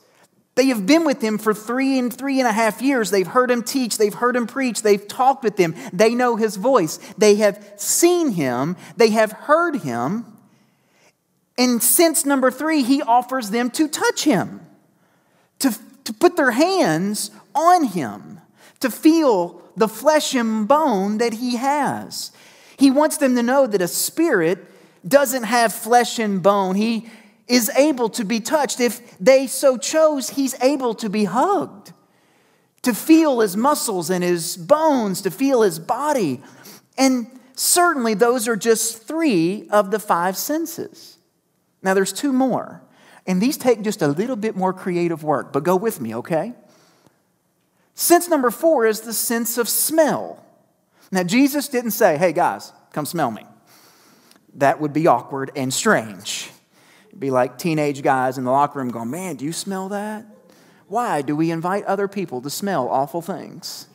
They 0.56 0.68
have 0.68 0.86
been 0.86 1.06
with 1.06 1.22
him 1.22 1.38
for 1.38 1.54
three 1.54 1.98
and 1.98 2.14
three 2.14 2.40
and 2.40 2.48
a 2.48 2.52
half 2.52 2.82
years. 2.82 3.10
They've 3.10 3.28
heard 3.28 3.50
him 3.50 3.64
teach, 3.64 3.98
they've 3.98 4.14
heard 4.14 4.36
him 4.36 4.46
preach, 4.46 4.84
they've 4.84 5.08
talked 5.08 5.44
with 5.44 5.58
him. 5.58 5.76
They 5.92 6.14
know 6.14 6.36
his 6.36 6.58
voice. 6.58 7.00
They 7.18 7.36
have 7.36 7.74
seen 7.78 8.32
him, 8.32 8.76
they 8.98 9.10
have 9.10 9.32
heard 9.32 9.78
him. 9.78 10.26
And 11.58 11.82
since 11.82 12.26
number 12.26 12.52
three, 12.52 12.84
he 12.84 13.02
offers 13.02 13.52
them 13.52 13.70
to 13.72 13.88
touch 13.88 14.24
him, 14.24 14.66
to, 15.60 15.76
to 16.04 16.14
put 16.14 16.36
their 16.36 16.52
hands 16.52 17.32
on 17.54 17.86
him, 17.86 18.42
to 18.80 18.90
feel 18.90 19.62
the 19.76 19.88
flesh 19.88 20.34
and 20.36 20.68
bone 20.68 21.20
that 21.20 21.34
he 21.34 21.56
has. 21.58 22.32
He 22.78 22.92
wants 22.92 23.18
them 23.18 23.36
to 23.36 23.44
know 23.44 23.66
that 23.68 23.82
a 23.82 23.88
spirit 23.88 24.60
doesn't 25.08 25.44
have 25.44 25.74
flesh 25.74 26.20
and 26.20 26.42
bone. 26.42 26.76
He 26.76 27.10
is 27.48 27.70
able 27.78 28.10
to 28.10 28.24
be 28.24 28.40
touched. 28.40 28.80
If 28.80 29.18
they 29.20 29.48
so 29.48 29.78
chose, 29.78 30.30
he's 30.32 30.56
able 30.62 30.96
to 30.96 31.10
be 31.10 31.26
hugged. 31.26 31.94
to 32.84 32.94
feel 32.94 33.40
his 33.40 33.58
muscles 33.58 34.10
and 34.10 34.24
his 34.24 34.56
bones, 34.56 35.22
to 35.22 35.32
feel 35.32 35.62
his 35.62 35.80
body. 35.80 36.42
And 36.98 37.28
certainly 37.56 38.14
those 38.14 38.48
are 38.48 38.56
just 38.56 39.08
three 39.08 39.68
of 39.70 39.90
the 39.90 40.00
five 40.00 40.38
senses. 40.38 41.18
Now 41.82 41.94
there's 41.94 42.14
two 42.14 42.32
more. 42.32 42.82
And 43.26 43.42
these 43.42 43.58
take 43.58 43.82
just 43.82 44.02
a 44.02 44.08
little 44.08 44.36
bit 44.36 44.56
more 44.56 44.74
creative 44.74 45.24
work, 45.24 45.54
but 45.54 45.64
go 45.64 45.78
with 45.78 46.02
me, 46.02 46.14
okay? 46.16 46.54
Sense 47.96 48.28
number 48.28 48.52
four 48.52 48.86
is 48.86 49.02
the 49.02 49.14
sense 49.14 49.58
of 49.58 49.70
smell. 49.70 50.44
Now, 51.10 51.24
Jesus 51.24 51.68
didn't 51.70 51.92
say, 51.92 52.18
hey 52.18 52.34
guys, 52.34 52.74
come 52.92 53.06
smell 53.06 53.32
me. 53.32 53.46
That 54.56 54.80
would 54.80 54.94
be 54.94 55.08
awkward 55.08 55.52
and 55.56 55.74
strange. 55.74 56.50
It'd 57.08 57.20
be 57.20 57.32
like 57.32 57.58
teenage 57.58 58.02
guys 58.02 58.38
in 58.38 58.44
the 58.44 58.52
locker 58.52 58.80
room 58.80 58.90
going, 58.90 59.10
man, 59.10 59.36
do 59.36 59.46
you 59.46 59.54
smell 59.54 59.90
that? 59.90 60.26
Why 60.88 61.22
do 61.22 61.36
we 61.36 61.52
invite 61.52 61.86
other 61.86 62.08
people 62.08 62.42
to 62.42 62.50
smell 62.50 62.88
awful 62.90 63.22
things? 63.22 63.88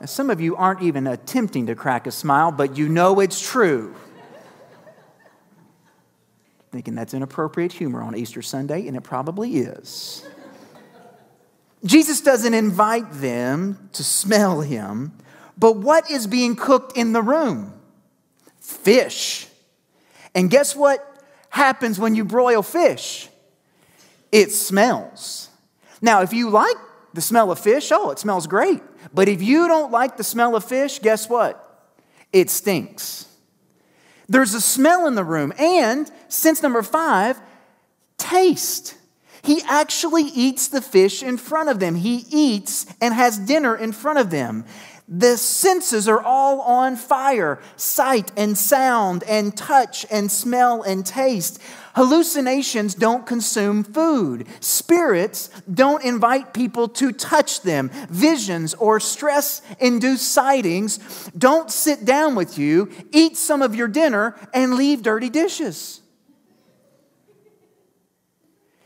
Now, 0.00 0.06
some 0.06 0.28
of 0.28 0.40
you 0.40 0.56
aren't 0.56 0.82
even 0.82 1.06
attempting 1.06 1.66
to 1.66 1.74
crack 1.74 2.06
a 2.06 2.10
smile, 2.10 2.52
but 2.52 2.76
you 2.76 2.88
know 2.88 3.20
it's 3.20 3.40
true. 3.40 3.94
Thinking 6.70 6.94
that's 6.94 7.14
inappropriate 7.14 7.72
humor 7.72 8.02
on 8.02 8.14
Easter 8.14 8.42
Sunday, 8.42 8.86
and 8.86 8.96
it 8.96 9.02
probably 9.02 9.56
is. 9.56 10.26
Jesus 11.84 12.20
doesn't 12.20 12.52
invite 12.52 13.10
them 13.12 13.88
to 13.92 14.04
smell 14.04 14.60
him, 14.60 15.12
but 15.58 15.76
what 15.76 16.10
is 16.10 16.26
being 16.26 16.56
cooked 16.56 16.96
in 16.96 17.12
the 17.12 17.22
room? 17.22 17.72
Fish. 18.60 19.46
And 20.34 20.50
guess 20.50 20.76
what 20.76 21.24
happens 21.50 21.98
when 21.98 22.14
you 22.14 22.24
broil 22.24 22.62
fish? 22.62 23.28
It 24.32 24.52
smells. 24.52 25.48
Now, 26.02 26.20
if 26.22 26.32
you 26.32 26.50
like 26.50 26.76
the 27.14 27.22
smell 27.22 27.50
of 27.50 27.58
fish, 27.58 27.90
oh, 27.90 28.10
it 28.10 28.18
smells 28.18 28.46
great. 28.46 28.82
But 29.14 29.28
if 29.28 29.42
you 29.42 29.66
don't 29.68 29.90
like 29.90 30.16
the 30.16 30.24
smell 30.24 30.54
of 30.54 30.64
fish, 30.64 30.98
guess 30.98 31.28
what? 31.28 31.62
It 32.32 32.50
stinks. 32.50 33.26
There's 34.28 34.54
a 34.54 34.60
smell 34.60 35.06
in 35.06 35.14
the 35.14 35.24
room. 35.24 35.52
And 35.58 36.10
sense 36.28 36.62
number 36.62 36.82
five, 36.82 37.40
taste. 38.18 38.96
He 39.42 39.62
actually 39.66 40.24
eats 40.24 40.68
the 40.68 40.82
fish 40.82 41.22
in 41.22 41.36
front 41.36 41.68
of 41.68 41.78
them. 41.78 41.94
He 41.94 42.24
eats 42.30 42.84
and 43.00 43.14
has 43.14 43.38
dinner 43.38 43.76
in 43.76 43.92
front 43.92 44.18
of 44.18 44.30
them. 44.30 44.64
The 45.08 45.36
senses 45.36 46.08
are 46.08 46.20
all 46.20 46.60
on 46.62 46.96
fire 46.96 47.60
sight 47.76 48.32
and 48.36 48.58
sound 48.58 49.22
and 49.24 49.56
touch 49.56 50.04
and 50.10 50.30
smell 50.32 50.82
and 50.82 51.06
taste. 51.06 51.60
Hallucinations 51.94 52.94
don't 52.94 53.24
consume 53.24 53.84
food. 53.84 54.48
Spirits 54.58 55.48
don't 55.72 56.04
invite 56.04 56.52
people 56.52 56.88
to 56.88 57.12
touch 57.12 57.62
them. 57.62 57.90
Visions 58.10 58.74
or 58.74 58.98
stress 58.98 59.62
induced 59.78 60.26
sightings 60.32 60.98
don't 61.38 61.70
sit 61.70 62.04
down 62.04 62.34
with 62.34 62.58
you, 62.58 62.90
eat 63.12 63.36
some 63.36 63.62
of 63.62 63.76
your 63.76 63.88
dinner, 63.88 64.34
and 64.52 64.74
leave 64.74 65.02
dirty 65.02 65.30
dishes. 65.30 66.00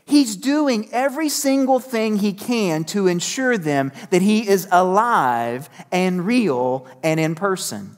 He's 0.05 0.35
doing 0.35 0.89
every 0.91 1.29
single 1.29 1.79
thing 1.79 2.17
he 2.17 2.33
can 2.33 2.83
to 2.85 3.07
ensure 3.07 3.57
them 3.57 3.91
that 4.09 4.21
he 4.21 4.47
is 4.47 4.67
alive 4.71 5.69
and 5.91 6.25
real 6.25 6.87
and 7.03 7.19
in 7.19 7.35
person. 7.35 7.95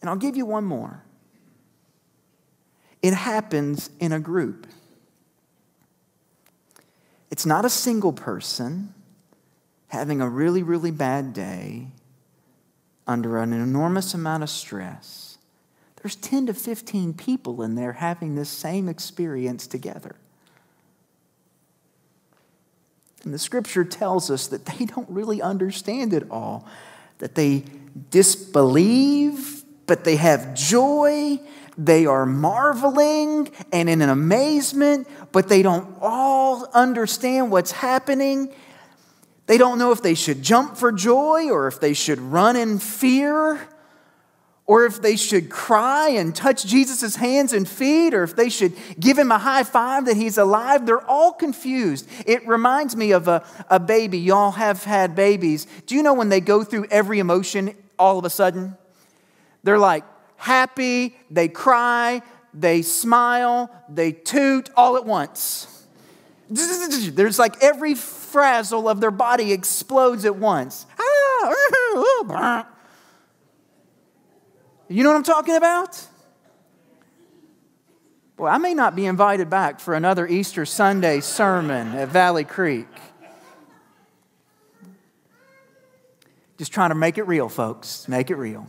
And 0.00 0.10
I'll 0.10 0.16
give 0.16 0.36
you 0.36 0.46
one 0.46 0.64
more. 0.64 1.02
It 3.02 3.14
happens 3.14 3.90
in 4.00 4.12
a 4.12 4.20
group. 4.20 4.66
It's 7.30 7.46
not 7.46 7.64
a 7.64 7.70
single 7.70 8.12
person 8.12 8.94
having 9.88 10.20
a 10.20 10.28
really, 10.28 10.62
really 10.62 10.90
bad 10.90 11.32
day 11.32 11.88
under 13.06 13.38
an 13.38 13.52
enormous 13.52 14.14
amount 14.14 14.42
of 14.42 14.50
stress. 14.50 15.25
There's 16.06 16.14
10 16.14 16.46
to 16.46 16.54
15 16.54 17.14
people 17.14 17.62
in 17.62 17.74
there 17.74 17.94
having 17.94 18.36
this 18.36 18.48
same 18.48 18.88
experience 18.88 19.66
together. 19.66 20.14
And 23.24 23.34
the 23.34 23.40
scripture 23.40 23.84
tells 23.84 24.30
us 24.30 24.46
that 24.46 24.66
they 24.66 24.84
don't 24.84 25.10
really 25.10 25.42
understand 25.42 26.12
it 26.12 26.30
all, 26.30 26.64
that 27.18 27.34
they 27.34 27.64
disbelieve, 28.12 29.64
but 29.88 30.04
they 30.04 30.14
have 30.14 30.54
joy. 30.54 31.40
They 31.76 32.06
are 32.06 32.24
marveling 32.24 33.50
and 33.72 33.90
in 33.90 34.00
an 34.00 34.08
amazement, 34.08 35.08
but 35.32 35.48
they 35.48 35.62
don't 35.62 35.92
all 36.00 36.70
understand 36.72 37.50
what's 37.50 37.72
happening. 37.72 38.54
They 39.46 39.58
don't 39.58 39.80
know 39.80 39.90
if 39.90 40.02
they 40.02 40.14
should 40.14 40.40
jump 40.40 40.76
for 40.76 40.92
joy 40.92 41.50
or 41.50 41.66
if 41.66 41.80
they 41.80 41.94
should 41.94 42.20
run 42.20 42.54
in 42.54 42.78
fear 42.78 43.68
or 44.66 44.84
if 44.84 45.00
they 45.00 45.14
should 45.14 45.48
cry 45.48 46.08
and 46.08 46.34
touch 46.34 46.66
Jesus' 46.66 47.16
hands 47.16 47.52
and 47.52 47.68
feet, 47.68 48.12
or 48.14 48.24
if 48.24 48.34
they 48.34 48.48
should 48.48 48.72
give 48.98 49.16
him 49.16 49.30
a 49.30 49.38
high 49.38 49.62
five 49.62 50.06
that 50.06 50.16
he's 50.16 50.38
alive. 50.38 50.86
They're 50.86 51.06
all 51.06 51.32
confused. 51.32 52.08
It 52.26 52.46
reminds 52.48 52.96
me 52.96 53.12
of 53.12 53.28
a, 53.28 53.46
a 53.70 53.78
baby. 53.78 54.18
Y'all 54.18 54.52
have 54.52 54.82
had 54.82 55.14
babies. 55.14 55.66
Do 55.86 55.94
you 55.94 56.02
know 56.02 56.14
when 56.14 56.30
they 56.30 56.40
go 56.40 56.64
through 56.64 56.86
every 56.90 57.20
emotion 57.20 57.76
all 57.96 58.18
of 58.18 58.24
a 58.24 58.30
sudden? 58.30 58.76
They're 59.62 59.78
like 59.78 60.04
happy, 60.36 61.16
they 61.30 61.48
cry, 61.48 62.22
they 62.52 62.82
smile, 62.82 63.70
they 63.88 64.12
toot 64.12 64.70
all 64.76 64.96
at 64.96 65.04
once. 65.04 65.86
There's 66.48 67.38
like 67.38 67.62
every 67.62 67.94
frazzle 67.94 68.88
of 68.88 69.00
their 69.00 69.10
body 69.10 69.52
explodes 69.52 70.24
at 70.24 70.36
once. 70.36 70.86
Ah, 70.92 71.02
oh, 71.02 72.66
You 74.88 75.02
know 75.02 75.10
what 75.10 75.16
I'm 75.16 75.24
talking 75.24 75.56
about? 75.56 76.06
Boy, 78.36 78.46
I 78.46 78.58
may 78.58 78.72
not 78.72 78.94
be 78.94 79.06
invited 79.06 79.50
back 79.50 79.80
for 79.80 79.94
another 79.94 80.28
Easter 80.28 80.64
Sunday 80.64 81.20
sermon 81.20 81.88
at 81.96 82.08
Valley 82.08 82.44
Creek. 82.44 82.86
Just 86.56 86.72
trying 86.72 86.90
to 86.90 86.94
make 86.94 87.18
it 87.18 87.24
real, 87.24 87.48
folks. 87.48 88.06
Make 88.06 88.30
it 88.30 88.36
real. 88.36 88.68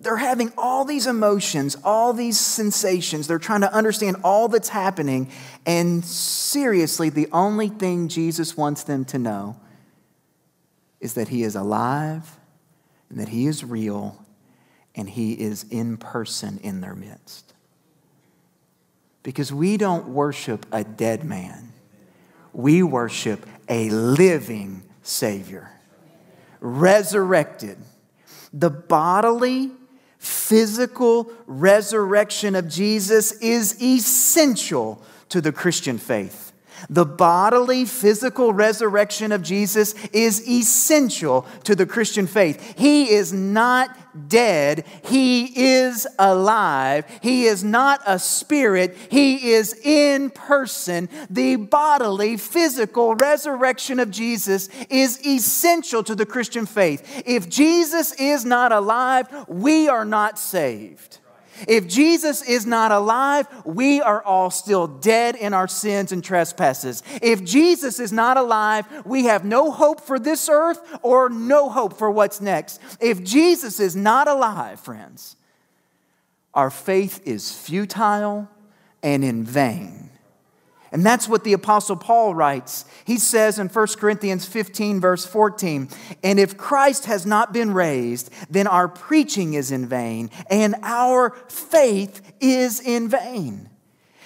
They're 0.00 0.16
having 0.16 0.52
all 0.56 0.84
these 0.84 1.06
emotions, 1.06 1.76
all 1.84 2.14
these 2.14 2.38
sensations. 2.38 3.26
They're 3.26 3.38
trying 3.38 3.62
to 3.62 3.72
understand 3.72 4.16
all 4.24 4.48
that's 4.48 4.68
happening. 4.70 5.30
And 5.66 6.02
seriously, 6.04 7.10
the 7.10 7.28
only 7.30 7.68
thing 7.68 8.08
Jesus 8.08 8.56
wants 8.56 8.84
them 8.84 9.04
to 9.06 9.18
know 9.18 9.60
is 11.00 11.14
that 11.14 11.28
He 11.28 11.42
is 11.42 11.56
alive 11.56 12.38
and 13.10 13.20
that 13.20 13.28
He 13.28 13.46
is 13.46 13.62
real 13.62 14.25
and 14.96 15.08
He 15.08 15.32
is 15.34 15.64
in 15.70 15.96
person 15.98 16.58
in 16.62 16.80
their 16.80 16.94
midst. 16.94 17.52
Because 19.22 19.52
we 19.52 19.76
don't 19.76 20.08
worship 20.08 20.66
a 20.72 20.84
dead 20.84 21.24
man, 21.24 21.72
we 22.52 22.82
worship 22.82 23.46
a 23.68 23.90
living 23.90 24.82
Savior, 25.02 25.70
resurrected. 26.60 27.78
The 28.52 28.70
bodily, 28.70 29.70
physical 30.18 31.30
resurrection 31.46 32.56
of 32.56 32.68
Jesus 32.68 33.32
is 33.40 33.80
essential 33.82 35.02
to 35.28 35.40
the 35.40 35.52
Christian 35.52 35.98
faith. 35.98 36.45
The 36.88 37.04
bodily, 37.04 37.84
physical 37.84 38.52
resurrection 38.52 39.32
of 39.32 39.42
Jesus 39.42 39.94
is 40.12 40.46
essential 40.48 41.46
to 41.64 41.74
the 41.74 41.86
Christian 41.86 42.26
faith. 42.26 42.78
He 42.78 43.10
is 43.10 43.32
not 43.32 43.96
dead, 44.28 44.86
He 45.04 45.78
is 45.84 46.06
alive. 46.18 47.04
He 47.22 47.44
is 47.44 47.64
not 47.64 48.00
a 48.06 48.18
spirit, 48.18 48.96
He 49.10 49.52
is 49.52 49.74
in 49.84 50.30
person. 50.30 51.08
The 51.28 51.56
bodily, 51.56 52.36
physical 52.36 53.14
resurrection 53.14 54.00
of 54.00 54.10
Jesus 54.10 54.68
is 54.88 55.24
essential 55.26 56.02
to 56.04 56.14
the 56.14 56.26
Christian 56.26 56.66
faith. 56.66 57.22
If 57.26 57.48
Jesus 57.48 58.12
is 58.12 58.44
not 58.44 58.72
alive, 58.72 59.26
we 59.48 59.88
are 59.88 60.04
not 60.04 60.38
saved. 60.38 61.18
If 61.68 61.86
Jesus 61.86 62.42
is 62.42 62.66
not 62.66 62.92
alive, 62.92 63.46
we 63.64 64.00
are 64.00 64.22
all 64.22 64.50
still 64.50 64.86
dead 64.86 65.36
in 65.36 65.54
our 65.54 65.68
sins 65.68 66.12
and 66.12 66.22
trespasses. 66.22 67.02
If 67.22 67.44
Jesus 67.44 68.00
is 68.00 68.12
not 68.12 68.36
alive, 68.36 68.86
we 69.04 69.24
have 69.24 69.44
no 69.44 69.70
hope 69.70 70.00
for 70.00 70.18
this 70.18 70.48
earth 70.48 70.80
or 71.02 71.28
no 71.28 71.68
hope 71.68 71.98
for 71.98 72.10
what's 72.10 72.40
next. 72.40 72.80
If 73.00 73.22
Jesus 73.22 73.80
is 73.80 73.96
not 73.96 74.28
alive, 74.28 74.80
friends, 74.80 75.36
our 76.54 76.70
faith 76.70 77.20
is 77.24 77.52
futile 77.52 78.48
and 79.02 79.24
in 79.24 79.44
vain. 79.44 80.10
And 80.92 81.04
that's 81.04 81.28
what 81.28 81.44
the 81.44 81.52
Apostle 81.52 81.96
Paul 81.96 82.34
writes. 82.34 82.84
He 83.04 83.18
says 83.18 83.58
in 83.58 83.68
1 83.68 83.86
Corinthians 83.98 84.46
15, 84.46 85.00
verse 85.00 85.26
14, 85.26 85.88
And 86.22 86.38
if 86.38 86.56
Christ 86.56 87.06
has 87.06 87.26
not 87.26 87.52
been 87.52 87.72
raised, 87.72 88.30
then 88.48 88.66
our 88.66 88.88
preaching 88.88 89.54
is 89.54 89.72
in 89.72 89.86
vain, 89.86 90.30
and 90.48 90.76
our 90.82 91.30
faith 91.48 92.20
is 92.40 92.80
in 92.80 93.08
vain. 93.08 93.68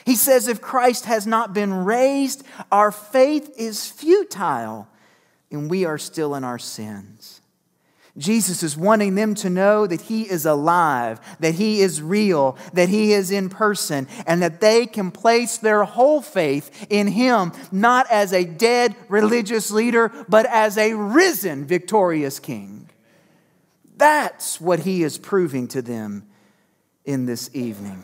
He 0.05 0.17
says, 0.17 0.49
if 0.49 0.61
Christ 0.61 1.05
has 1.07 1.27
not 1.27 1.55
been 1.55 1.73
raised, 1.73 2.45
our 2.73 2.91
faith 2.91 3.51
is 3.57 3.87
futile 3.87 4.89
and 5.51 5.71
we 5.71 5.85
are 5.85 5.99
still 5.99 6.35
in 6.35 6.45
our 6.45 6.59
sins. 6.59 7.40
Jesus 8.17 8.63
is 8.63 8.77
wanting 8.77 9.15
them 9.15 9.35
to 9.37 9.49
know 9.49 9.87
that 9.87 10.03
He 10.03 10.29
is 10.29 10.45
alive, 10.45 11.21
that 11.39 11.55
He 11.55 11.81
is 11.81 12.03
real, 12.03 12.59
that 12.73 12.89
He 12.89 13.13
is 13.13 13.31
in 13.31 13.49
person, 13.49 14.09
and 14.27 14.43
that 14.43 14.61
they 14.61 14.87
can 14.87 15.11
place 15.11 15.59
their 15.59 15.85
whole 15.85 16.21
faith 16.21 16.87
in 16.91 17.09
Him, 17.09 17.53
not 17.71 18.11
as 18.11 18.33
a 18.33 18.45
dead 18.45 18.97
religious 19.09 19.71
leader, 19.71 20.11
but 20.29 20.47
as 20.47 20.77
a 20.77 20.95
risen, 20.95 21.65
victorious 21.65 22.39
King. 22.39 22.89
That's 23.97 24.61
what 24.61 24.81
He 24.81 25.03
is 25.03 25.19
proving 25.19 25.69
to 25.69 25.83
them 25.83 26.27
in 27.05 27.27
this 27.27 27.51
evening. 27.55 28.03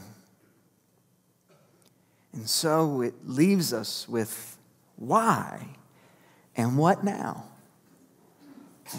And 2.32 2.48
so 2.48 3.00
it 3.00 3.14
leaves 3.24 3.72
us 3.72 4.08
with 4.08 4.58
why 4.96 5.68
and 6.54 6.76
what 6.76 7.02
now? 7.02 7.44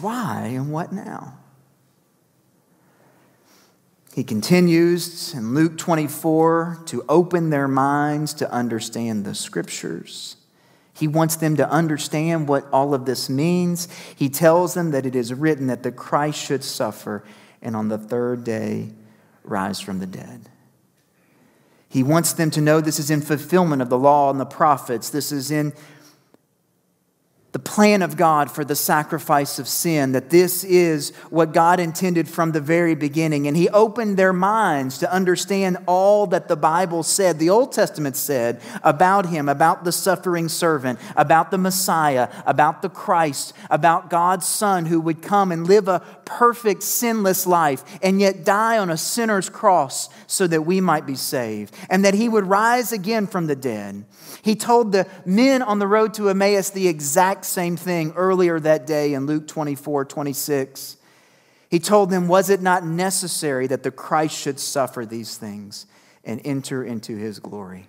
Why 0.00 0.50
and 0.54 0.70
what 0.70 0.92
now? 0.92 1.38
He 4.14 4.24
continues 4.24 5.32
in 5.34 5.54
Luke 5.54 5.78
24 5.78 6.82
to 6.86 7.04
open 7.08 7.50
their 7.50 7.68
minds 7.68 8.34
to 8.34 8.50
understand 8.50 9.24
the 9.24 9.34
scriptures. 9.34 10.36
He 10.92 11.06
wants 11.06 11.36
them 11.36 11.56
to 11.56 11.70
understand 11.70 12.48
what 12.48 12.66
all 12.72 12.94
of 12.94 13.04
this 13.04 13.30
means. 13.30 13.86
He 14.16 14.28
tells 14.28 14.74
them 14.74 14.90
that 14.90 15.06
it 15.06 15.14
is 15.14 15.32
written 15.32 15.68
that 15.68 15.84
the 15.84 15.92
Christ 15.92 16.44
should 16.44 16.64
suffer 16.64 17.22
and 17.62 17.76
on 17.76 17.88
the 17.88 17.98
third 17.98 18.42
day 18.42 18.90
rise 19.44 19.78
from 19.78 20.00
the 20.00 20.06
dead. 20.06 20.48
He 21.88 22.02
wants 22.02 22.32
them 22.32 22.50
to 22.50 22.60
know 22.60 22.80
this 22.80 22.98
is 22.98 23.10
in 23.10 23.22
fulfillment 23.22 23.80
of 23.80 23.88
the 23.88 23.98
law 23.98 24.30
and 24.30 24.38
the 24.38 24.44
prophets. 24.44 25.08
This 25.08 25.32
is 25.32 25.50
in 25.50 25.72
the 27.52 27.58
plan 27.58 28.02
of 28.02 28.16
God 28.16 28.50
for 28.50 28.62
the 28.62 28.76
sacrifice 28.76 29.58
of 29.58 29.66
sin, 29.66 30.12
that 30.12 30.28
this 30.28 30.64
is 30.64 31.16
what 31.30 31.54
God 31.54 31.80
intended 31.80 32.28
from 32.28 32.52
the 32.52 32.60
very 32.60 32.94
beginning. 32.94 33.46
And 33.46 33.56
He 33.56 33.70
opened 33.70 34.18
their 34.18 34.34
minds 34.34 34.98
to 34.98 35.10
understand 35.10 35.78
all 35.86 36.26
that 36.26 36.48
the 36.48 36.56
Bible 36.56 37.02
said, 37.02 37.38
the 37.38 37.48
Old 37.48 37.72
Testament 37.72 38.16
said 38.16 38.60
about 38.82 39.26
Him, 39.26 39.48
about 39.48 39.84
the 39.84 39.92
suffering 39.92 40.48
servant, 40.48 40.98
about 41.16 41.50
the 41.50 41.56
Messiah, 41.56 42.28
about 42.44 42.82
the 42.82 42.90
Christ, 42.90 43.54
about 43.70 44.10
God's 44.10 44.46
Son 44.46 44.84
who 44.84 45.00
would 45.00 45.22
come 45.22 45.50
and 45.50 45.66
live 45.66 45.88
a 45.88 46.00
perfect, 46.26 46.82
sinless 46.82 47.46
life 47.46 47.82
and 48.02 48.20
yet 48.20 48.44
die 48.44 48.76
on 48.76 48.90
a 48.90 48.98
sinner's 48.98 49.48
cross 49.48 50.10
so 50.26 50.46
that 50.46 50.66
we 50.66 50.82
might 50.82 51.06
be 51.06 51.14
saved, 51.14 51.74
and 51.88 52.04
that 52.04 52.12
He 52.12 52.28
would 52.28 52.44
rise 52.44 52.92
again 52.92 53.26
from 53.26 53.46
the 53.46 53.56
dead. 53.56 54.04
He 54.42 54.54
told 54.54 54.92
the 54.92 55.06
men 55.24 55.62
on 55.62 55.78
the 55.78 55.86
road 55.86 56.12
to 56.14 56.28
Emmaus 56.28 56.68
the 56.70 56.88
exact 56.88 57.37
same 57.44 57.76
thing 57.76 58.12
earlier 58.16 58.58
that 58.60 58.86
day 58.86 59.14
in 59.14 59.26
Luke 59.26 59.46
24 59.46 60.04
26. 60.04 60.96
He 61.70 61.78
told 61.78 62.10
them, 62.10 62.28
Was 62.28 62.50
it 62.50 62.62
not 62.62 62.84
necessary 62.84 63.66
that 63.66 63.82
the 63.82 63.90
Christ 63.90 64.36
should 64.36 64.58
suffer 64.58 65.04
these 65.04 65.36
things 65.36 65.86
and 66.24 66.40
enter 66.44 66.82
into 66.82 67.16
his 67.16 67.38
glory? 67.38 67.88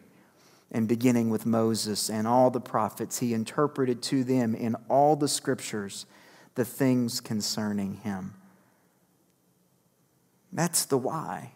And 0.72 0.88
beginning 0.88 1.30
with 1.30 1.46
Moses 1.46 2.10
and 2.10 2.28
all 2.28 2.52
the 2.52 2.60
prophets, 2.60 3.20
he 3.20 3.34
interpreted 3.34 4.04
to 4.04 4.24
them 4.24 4.54
in 4.54 4.76
all 4.88 5.16
the 5.16 5.28
scriptures 5.28 6.06
the 6.56 6.66
things 6.66 7.22
concerning 7.22 7.96
him. 7.96 8.34
That's 10.52 10.86
the 10.86 10.98
why. 10.98 11.54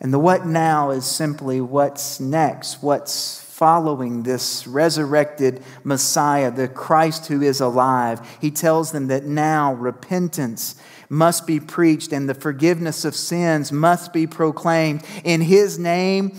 And 0.00 0.12
the 0.12 0.18
what 0.18 0.46
now 0.46 0.90
is 0.90 1.04
simply 1.04 1.60
what's 1.60 2.20
next, 2.20 2.82
what's 2.82 3.43
following 3.54 4.24
this 4.24 4.66
resurrected 4.66 5.62
Messiah, 5.84 6.50
the 6.50 6.66
Christ 6.66 7.26
who 7.26 7.40
is 7.40 7.60
alive. 7.60 8.20
He 8.40 8.50
tells 8.50 8.90
them 8.90 9.06
that 9.06 9.26
now 9.26 9.74
repentance 9.74 10.74
must 11.08 11.46
be 11.46 11.60
preached 11.60 12.12
and 12.12 12.28
the 12.28 12.34
forgiveness 12.34 13.04
of 13.04 13.14
sins 13.14 13.70
must 13.70 14.12
be 14.12 14.26
proclaimed 14.26 15.04
in 15.22 15.40
His 15.40 15.78
name 15.78 16.36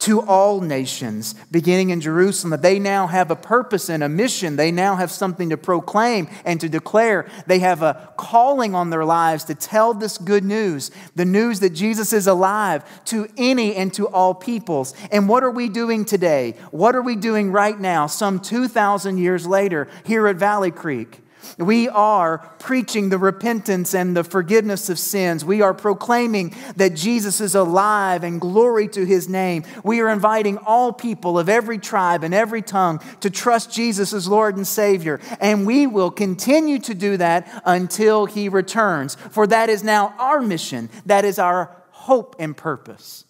to 0.00 0.20
all 0.20 0.60
nations, 0.60 1.34
beginning 1.50 1.90
in 1.90 2.00
Jerusalem, 2.00 2.50
that 2.50 2.62
they 2.62 2.78
now 2.78 3.08
have 3.08 3.30
a 3.30 3.36
purpose 3.36 3.88
and 3.88 4.02
a 4.02 4.08
mission. 4.08 4.56
They 4.56 4.70
now 4.70 4.96
have 4.96 5.10
something 5.10 5.50
to 5.50 5.56
proclaim 5.56 6.28
and 6.44 6.60
to 6.60 6.68
declare. 6.68 7.28
They 7.46 7.58
have 7.58 7.82
a 7.82 8.12
calling 8.16 8.74
on 8.74 8.90
their 8.90 9.04
lives 9.04 9.44
to 9.44 9.54
tell 9.54 9.94
this 9.94 10.16
good 10.16 10.44
news, 10.44 10.92
the 11.16 11.24
news 11.24 11.60
that 11.60 11.70
Jesus 11.70 12.12
is 12.12 12.26
alive 12.26 12.84
to 13.06 13.28
any 13.36 13.74
and 13.74 13.92
to 13.94 14.06
all 14.06 14.34
peoples. 14.34 14.94
And 15.10 15.28
what 15.28 15.42
are 15.42 15.50
we 15.50 15.68
doing 15.68 16.04
today? 16.04 16.54
What 16.70 16.94
are 16.94 17.02
we 17.02 17.16
doing 17.16 17.50
right 17.50 17.78
now, 17.78 18.06
some 18.06 18.38
2,000 18.38 19.18
years 19.18 19.46
later, 19.46 19.88
here 20.04 20.28
at 20.28 20.36
Valley 20.36 20.70
Creek? 20.70 21.22
We 21.56 21.88
are 21.88 22.38
preaching 22.58 23.08
the 23.08 23.18
repentance 23.18 23.94
and 23.94 24.16
the 24.16 24.24
forgiveness 24.24 24.88
of 24.90 24.98
sins. 24.98 25.44
We 25.44 25.62
are 25.62 25.74
proclaiming 25.74 26.54
that 26.76 26.94
Jesus 26.94 27.40
is 27.40 27.54
alive 27.54 28.24
and 28.24 28.40
glory 28.40 28.88
to 28.88 29.04
his 29.04 29.28
name. 29.28 29.64
We 29.82 30.00
are 30.00 30.08
inviting 30.08 30.58
all 30.58 30.92
people 30.92 31.38
of 31.38 31.48
every 31.48 31.78
tribe 31.78 32.24
and 32.24 32.34
every 32.34 32.62
tongue 32.62 33.00
to 33.20 33.30
trust 33.30 33.72
Jesus 33.72 34.12
as 34.12 34.28
Lord 34.28 34.56
and 34.56 34.66
Savior. 34.66 35.20
And 35.40 35.66
we 35.66 35.86
will 35.86 36.10
continue 36.10 36.78
to 36.80 36.94
do 36.94 37.16
that 37.16 37.62
until 37.64 38.26
he 38.26 38.48
returns. 38.48 39.14
For 39.14 39.46
that 39.46 39.68
is 39.68 39.82
now 39.82 40.14
our 40.18 40.40
mission, 40.40 40.90
that 41.06 41.24
is 41.24 41.38
our 41.38 41.74
hope 41.90 42.36
and 42.38 42.56
purpose. 42.56 43.24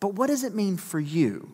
But 0.00 0.14
what 0.14 0.26
does 0.26 0.44
it 0.44 0.54
mean 0.54 0.76
for 0.76 1.00
you? 1.00 1.52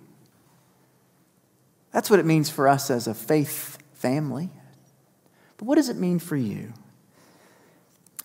That's 1.92 2.08
what 2.08 2.20
it 2.20 2.26
means 2.26 2.50
for 2.50 2.68
us 2.68 2.90
as 2.90 3.06
a 3.06 3.14
faith 3.14 3.78
family. 3.94 4.50
But 5.56 5.66
what 5.66 5.74
does 5.74 5.88
it 5.88 5.96
mean 5.96 6.18
for 6.18 6.36
you? 6.36 6.72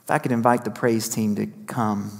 If 0.04 0.12
I 0.12 0.19
could 0.19 0.32
invite 0.32 0.63
the 0.63 0.71
praise 0.71 1.10
team 1.10 1.36
to 1.36 1.47
come. 1.65 2.19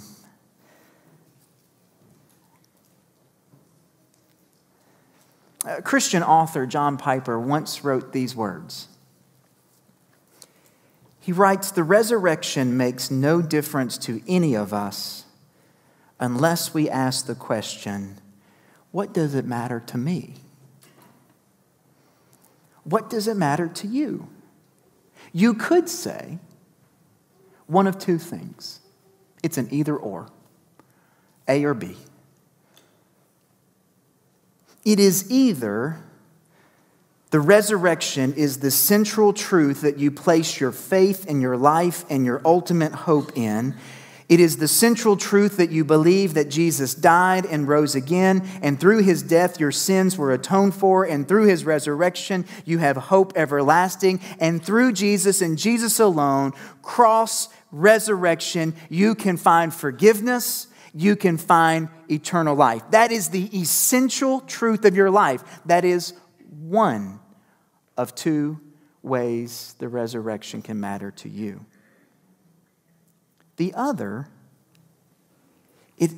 A 5.66 5.82
Christian 5.82 6.24
author 6.24 6.66
John 6.66 6.98
Piper 6.98 7.40
once 7.40 7.84
wrote 7.84 8.12
these 8.12 8.36
words. 8.36 8.88
He 11.20 11.32
writes 11.32 11.72
The 11.72 11.84
resurrection 11.84 12.78
makes 12.78 13.10
no 13.10 13.42
difference 13.42 13.98
to 14.00 14.22
any 14.28 14.56
of 14.56 14.74
us 14.74 15.26
unless 16.20 16.74
we 16.74 16.90
ask 16.90 17.26
the 17.26 17.36
question, 17.36 18.20
What 18.92 19.14
does 19.14 19.34
it 19.34 19.46
matter 19.46 19.80
to 19.88 19.98
me? 19.98 20.36
What 22.86 23.10
does 23.10 23.28
it 23.28 23.36
matter 23.36 23.68
to 23.68 23.88
you? 23.88 24.30
You 25.34 25.54
could 25.54 25.90
say 25.90 26.40
one 27.68 27.88
of 27.88 28.00
two 28.00 28.18
things 28.18 28.80
it's 29.44 29.58
an 29.58 29.68
either 29.70 29.96
or, 29.96 30.28
A 31.48 31.64
or 31.66 31.74
B. 31.74 31.98
It 34.84 35.00
is 35.00 35.30
either 35.30 35.98
the 37.32 37.40
resurrection 37.40 38.34
is 38.36 38.60
the 38.60 38.72
central 38.72 39.34
truth 39.34 39.82
that 39.82 39.98
you 40.00 40.10
place 40.10 40.60
your 40.60 40.72
faith 40.72 41.26
and 41.28 41.42
your 41.42 41.58
life 41.58 42.06
and 42.10 42.26
your 42.26 42.42
ultimate 42.46 42.94
hope 42.94 43.32
in, 43.36 43.76
it 44.28 44.40
is 44.40 44.58
the 44.58 44.68
central 44.68 45.16
truth 45.16 45.58
that 45.58 45.72
you 45.72 45.86
believe 45.86 46.34
that 46.34 46.50
Jesus 46.50 46.96
died 46.96 47.46
and 47.46 47.68
rose 47.68 47.94
again, 47.94 48.48
and 48.62 48.80
through 48.80 49.04
his 49.04 49.22
death 49.22 49.60
your 49.60 49.72
sins 49.72 50.18
were 50.18 50.32
atoned 50.32 50.74
for, 50.74 51.04
and 51.04 51.28
through 51.28 51.46
his 51.46 51.64
resurrection 51.64 52.46
you 52.66 52.80
have 52.80 52.98
hope 52.98 53.34
everlasting, 53.36 54.20
and 54.40 54.64
through 54.64 54.94
Jesus 54.94 55.42
and 55.42 55.58
Jesus 55.58 56.00
alone, 56.00 56.54
cross, 56.82 57.50
resurrection, 57.72 58.74
you 58.90 59.14
can 59.14 59.38
find 59.38 59.74
forgiveness, 59.74 60.68
you 60.94 61.16
can 61.16 61.38
find 61.38 61.90
eternal 62.10 62.56
life. 62.56 62.82
That 62.92 63.12
is 63.12 63.30
the 63.30 63.56
essential 63.60 64.40
truth 64.42 64.86
of 64.86 64.96
your 64.96 65.12
life. 65.12 65.44
That 65.66 65.86
is 65.86 66.14
one 66.50 67.20
of 67.98 68.16
two 68.16 68.60
ways 69.04 69.76
the 69.78 69.88
resurrection 69.88 70.62
can 70.62 70.80
matter 70.80 71.12
to 71.12 71.30
you. 71.30 71.66
The 73.58 73.74
other 73.74 74.28
it, 75.98 76.12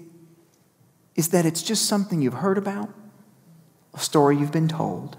is 1.15 1.29
that 1.29 1.45
it's 1.45 1.61
just 1.61 1.85
something 1.85 2.21
you've 2.21 2.35
heard 2.35 2.57
about, 2.57 2.89
a 3.93 3.99
story 3.99 4.37
you've 4.37 4.51
been 4.51 4.67
told, 4.67 5.17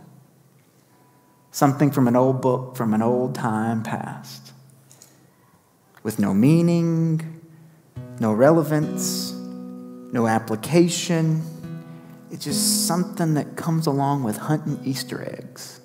something 1.51 1.91
from 1.91 2.09
an 2.09 2.17
old 2.17 2.43
book 2.43 2.77
from 2.77 2.93
an 2.93 3.03
old 3.03 3.35
time 3.35 3.83
past, 3.83 4.53
with 6.03 6.19
no 6.19 6.35
meaning, 6.35 7.41
no 8.19 8.33
relevance, 8.33 9.33
no 9.33 10.27
application. 10.27 11.43
It's 12.31 12.45
just 12.45 12.87
something 12.87 13.35
that 13.35 13.57
comes 13.57 13.87
along 13.87 14.25
with 14.25 14.37
hunting 14.37 14.81
Easter 14.85 15.23
eggs. 15.23 15.81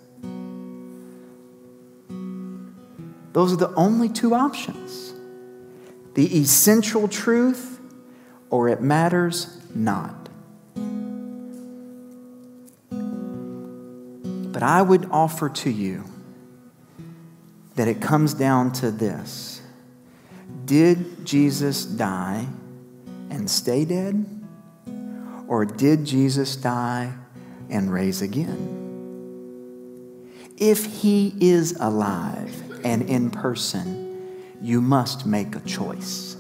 Those 3.33 3.53
are 3.53 3.57
the 3.57 3.73
only 3.75 4.09
two 4.09 4.35
options 4.35 5.13
the 6.13 6.39
essential 6.39 7.07
truth 7.07 7.79
or 8.49 8.69
it 8.69 8.81
matters 8.81 9.59
not. 9.73 10.29
But 14.51 14.61
I 14.61 14.81
would 14.81 15.07
offer 15.09 15.49
to 15.49 15.69
you 15.71 16.03
that 17.75 17.87
it 17.87 17.99
comes 17.99 18.35
down 18.35 18.71
to 18.73 18.91
this 18.91 19.61
Did 20.65 21.25
Jesus 21.25 21.85
die 21.85 22.45
and 23.31 23.49
stay 23.49 23.85
dead? 23.85 24.29
Or 25.47 25.65
did 25.65 26.05
Jesus 26.05 26.55
die 26.55 27.11
and 27.69 27.91
raise 27.91 28.21
again? 28.21 28.79
If 30.57 30.85
he 30.85 31.33
is 31.39 31.75
alive 31.79 32.61
and 32.85 33.09
in 33.09 33.31
person, 33.31 34.02
you 34.63 34.79
must 34.81 35.25
make 35.25 35.55
a 35.55 35.59
choice. 35.59 36.37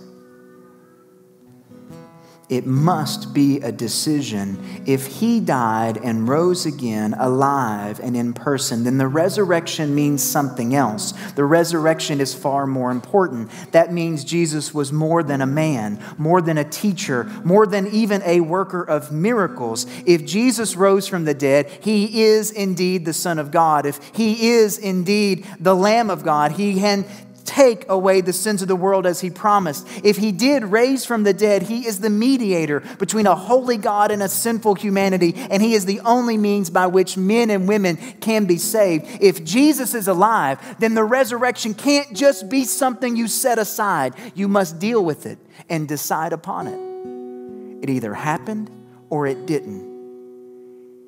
It 2.49 2.65
must 2.65 3.33
be 3.33 3.61
a 3.61 3.71
decision. 3.71 4.83
If 4.85 5.07
he 5.07 5.39
died 5.39 5.97
and 5.97 6.27
rose 6.27 6.65
again, 6.65 7.15
alive 7.17 7.99
and 7.99 8.15
in 8.15 8.33
person, 8.33 8.83
then 8.83 8.97
the 8.97 9.07
resurrection 9.07 9.95
means 9.95 10.21
something 10.21 10.75
else. 10.75 11.13
The 11.35 11.45
resurrection 11.45 12.21
is 12.21 12.33
far 12.35 12.67
more 12.67 12.91
important. 12.91 13.49
That 13.71 13.91
means 13.91 14.23
Jesus 14.23 14.73
was 14.73 14.93
more 14.93 15.23
than 15.23 15.41
a 15.41 15.47
man, 15.47 15.99
more 16.17 16.41
than 16.41 16.57
a 16.57 16.69
teacher, 16.69 17.23
more 17.43 17.65
than 17.65 17.87
even 17.87 18.21
a 18.23 18.41
worker 18.41 18.83
of 18.83 19.11
miracles. 19.11 19.87
If 20.05 20.25
Jesus 20.25 20.75
rose 20.75 21.07
from 21.07 21.25
the 21.25 21.33
dead, 21.33 21.69
he 21.81 22.23
is 22.23 22.51
indeed 22.51 23.05
the 23.05 23.13
Son 23.13 23.39
of 23.39 23.51
God. 23.51 23.85
If 23.85 23.99
he 24.15 24.49
is 24.49 24.77
indeed 24.77 25.47
the 25.59 25.75
Lamb 25.75 26.09
of 26.09 26.23
God, 26.23 26.51
he 26.51 26.79
can 26.79 27.05
take 27.53 27.87
away 27.87 28.19
the 28.19 28.33
sins 28.33 28.63
of 28.63 28.67
the 28.67 28.75
world 28.75 29.05
as 29.05 29.21
he 29.21 29.29
promised. 29.29 29.87
If 30.03 30.17
he 30.17 30.31
did 30.31 30.63
raise 30.63 31.05
from 31.05 31.21
the 31.23 31.33
dead, 31.33 31.63
he 31.63 31.85
is 31.85 31.99
the 31.99 32.09
mediator 32.09 32.79
between 32.97 33.27
a 33.27 33.35
holy 33.35 33.77
God 33.77 34.09
and 34.09 34.23
a 34.23 34.27
sinful 34.27 34.75
humanity, 34.75 35.33
and 35.35 35.61
he 35.61 35.75
is 35.75 35.85
the 35.85 35.99
only 35.99 36.35
means 36.35 36.71
by 36.71 36.87
which 36.87 37.15
men 37.15 37.51
and 37.51 37.67
women 37.67 37.97
can 38.21 38.45
be 38.45 38.57
saved. 38.57 39.05
If 39.21 39.43
Jesus 39.43 39.93
is 39.93 40.07
alive, 40.07 40.59
then 40.79 40.95
the 40.95 41.03
resurrection 41.03 41.75
can't 41.75 42.15
just 42.15 42.49
be 42.49 42.63
something 42.63 43.15
you 43.15 43.27
set 43.27 43.59
aside. 43.59 44.15
You 44.33 44.47
must 44.47 44.79
deal 44.79 45.05
with 45.05 45.27
it 45.27 45.37
and 45.69 45.87
decide 45.87 46.33
upon 46.33 46.67
it. 46.67 47.83
It 47.83 47.89
either 47.91 48.15
happened 48.15 48.71
or 49.11 49.27
it 49.27 49.45
didn't. 49.45 49.93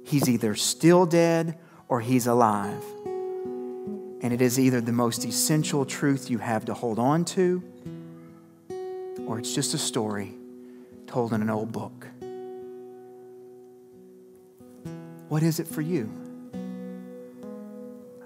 He's 0.06 0.30
either 0.30 0.54
still 0.54 1.08
dead 1.08 1.58
or 1.88 2.02
he's 2.02 2.28
alive. 2.28 2.84
And 4.26 4.34
it 4.34 4.42
is 4.42 4.60
either 4.60 4.82
the 4.82 4.92
most 4.92 5.24
essential 5.24 5.86
truth 5.86 6.32
you 6.32 6.40
have 6.40 6.66
to 6.66 6.74
hold 6.74 6.98
on 6.98 7.26
to, 7.26 7.62
or 9.28 9.38
it's 9.38 9.54
just 9.54 9.76
a 9.76 9.78
story 9.78 10.34
told 11.06 11.32
in 11.32 11.44
an 11.44 11.52
old 11.52 11.72
book. 11.72 12.08
What 15.30 15.44
is 15.44 15.60
it 15.60 15.68
for 15.68 15.82
you? 15.82 16.10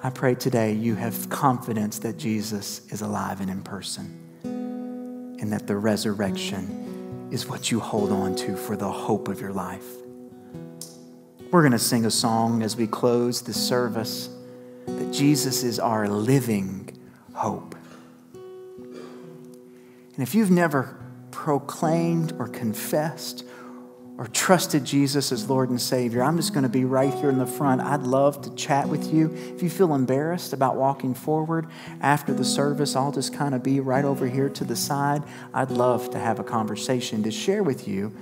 I 0.01 0.09
pray 0.09 0.35
today 0.35 0.71
you 0.71 0.95
have 0.95 1.29
confidence 1.29 1.99
that 1.99 2.17
Jesus 2.17 2.87
is 2.93 3.01
alive 3.01 3.41
and 3.41 3.49
in 3.49 3.61
person, 3.61 5.37
and 5.41 5.51
that 5.51 5.67
the 5.67 5.75
resurrection 5.75 7.27
is 7.29 7.45
what 7.45 7.71
you 7.71 7.81
hold 7.81 8.13
on 8.13 8.37
to 8.37 8.55
for 8.55 8.77
the 8.77 8.89
hope 8.89 9.27
of 9.27 9.41
your 9.41 9.51
life. 9.51 9.87
We're 11.51 11.61
going 11.61 11.73
to 11.73 11.77
sing 11.77 12.05
a 12.05 12.11
song 12.11 12.63
as 12.63 12.77
we 12.77 12.87
close 12.87 13.41
this 13.41 13.57
service 13.57 14.29
Jesus 15.11 15.63
is 15.63 15.79
our 15.79 16.07
living 16.07 16.89
hope. 17.33 17.75
And 18.33 20.27
if 20.27 20.35
you've 20.35 20.51
never 20.51 20.97
proclaimed 21.31 22.33
or 22.37 22.47
confessed 22.47 23.45
or 24.17 24.27
trusted 24.27 24.83
Jesus 24.83 25.31
as 25.31 25.49
Lord 25.49 25.69
and 25.69 25.79
Savior, 25.79 26.21
I'm 26.21 26.35
just 26.35 26.53
going 26.53 26.63
to 26.63 26.69
be 26.69 26.83
right 26.83 27.13
here 27.13 27.29
in 27.29 27.37
the 27.37 27.45
front. 27.45 27.79
I'd 27.79 28.01
love 28.01 28.41
to 28.41 28.53
chat 28.55 28.89
with 28.89 29.13
you. 29.13 29.33
If 29.55 29.63
you 29.63 29.69
feel 29.69 29.95
embarrassed 29.95 30.51
about 30.51 30.75
walking 30.75 31.13
forward 31.13 31.67
after 32.01 32.33
the 32.33 32.43
service, 32.43 32.95
I'll 32.95 33.13
just 33.13 33.33
kind 33.33 33.55
of 33.55 33.63
be 33.63 33.79
right 33.79 34.03
over 34.03 34.27
here 34.27 34.49
to 34.49 34.63
the 34.65 34.75
side. 34.75 35.23
I'd 35.53 35.71
love 35.71 36.11
to 36.11 36.19
have 36.19 36.39
a 36.39 36.43
conversation 36.43 37.23
to 37.23 37.31
share 37.31 37.63
with 37.63 37.87
you 37.87 38.13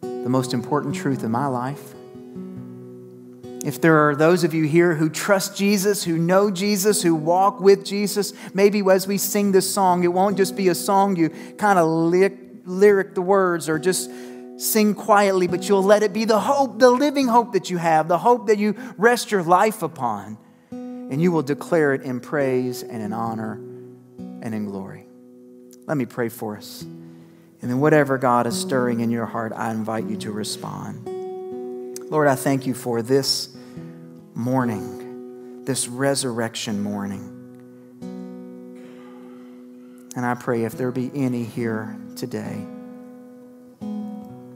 the 0.00 0.28
most 0.28 0.54
important 0.54 0.94
truth 0.94 1.24
in 1.24 1.32
my 1.32 1.46
life 1.46 1.94
if 3.64 3.80
there 3.80 4.08
are 4.08 4.16
those 4.16 4.42
of 4.42 4.54
you 4.54 4.64
here 4.64 4.94
who 4.94 5.08
trust 5.08 5.56
Jesus, 5.56 6.02
who 6.02 6.18
know 6.18 6.50
Jesus, 6.50 7.02
who 7.02 7.14
walk 7.14 7.60
with 7.60 7.84
Jesus, 7.84 8.32
maybe 8.54 8.82
as 8.90 9.06
we 9.06 9.18
sing 9.18 9.52
this 9.52 9.72
song, 9.72 10.02
it 10.02 10.12
won't 10.12 10.36
just 10.36 10.56
be 10.56 10.68
a 10.68 10.74
song 10.74 11.14
you 11.14 11.30
kind 11.58 11.78
of 11.78 11.86
lyric 11.86 13.14
the 13.14 13.22
words 13.22 13.68
or 13.68 13.78
just 13.78 14.10
sing 14.56 14.94
quietly, 14.94 15.46
but 15.46 15.68
you'll 15.68 15.82
let 15.82 16.02
it 16.02 16.12
be 16.12 16.24
the 16.24 16.40
hope, 16.40 16.78
the 16.78 16.90
living 16.90 17.28
hope 17.28 17.52
that 17.52 17.70
you 17.70 17.76
have, 17.78 18.08
the 18.08 18.18
hope 18.18 18.48
that 18.48 18.58
you 18.58 18.74
rest 18.96 19.30
your 19.30 19.42
life 19.42 19.82
upon. 19.82 20.38
And 20.70 21.20
you 21.20 21.30
will 21.30 21.42
declare 21.42 21.92
it 21.92 22.02
in 22.02 22.20
praise 22.20 22.82
and 22.82 23.02
in 23.02 23.12
honor 23.12 23.54
and 24.18 24.54
in 24.54 24.64
glory. 24.64 25.06
Let 25.86 25.96
me 25.96 26.06
pray 26.06 26.30
for 26.30 26.56
us. 26.56 26.82
And 26.82 27.70
then, 27.70 27.80
whatever 27.80 28.18
God 28.18 28.46
is 28.46 28.58
stirring 28.58 29.00
in 29.00 29.10
your 29.10 29.26
heart, 29.26 29.52
I 29.54 29.70
invite 29.70 30.06
you 30.06 30.16
to 30.18 30.32
respond. 30.32 31.21
Lord, 32.12 32.28
I 32.28 32.34
thank 32.34 32.66
you 32.66 32.74
for 32.74 33.00
this 33.00 33.56
morning, 34.34 35.64
this 35.64 35.88
resurrection 35.88 36.82
morning. 36.82 37.26
And 40.14 40.26
I 40.26 40.34
pray 40.34 40.64
if 40.64 40.76
there 40.76 40.90
be 40.90 41.10
any 41.14 41.42
here 41.42 41.96
today 42.14 42.66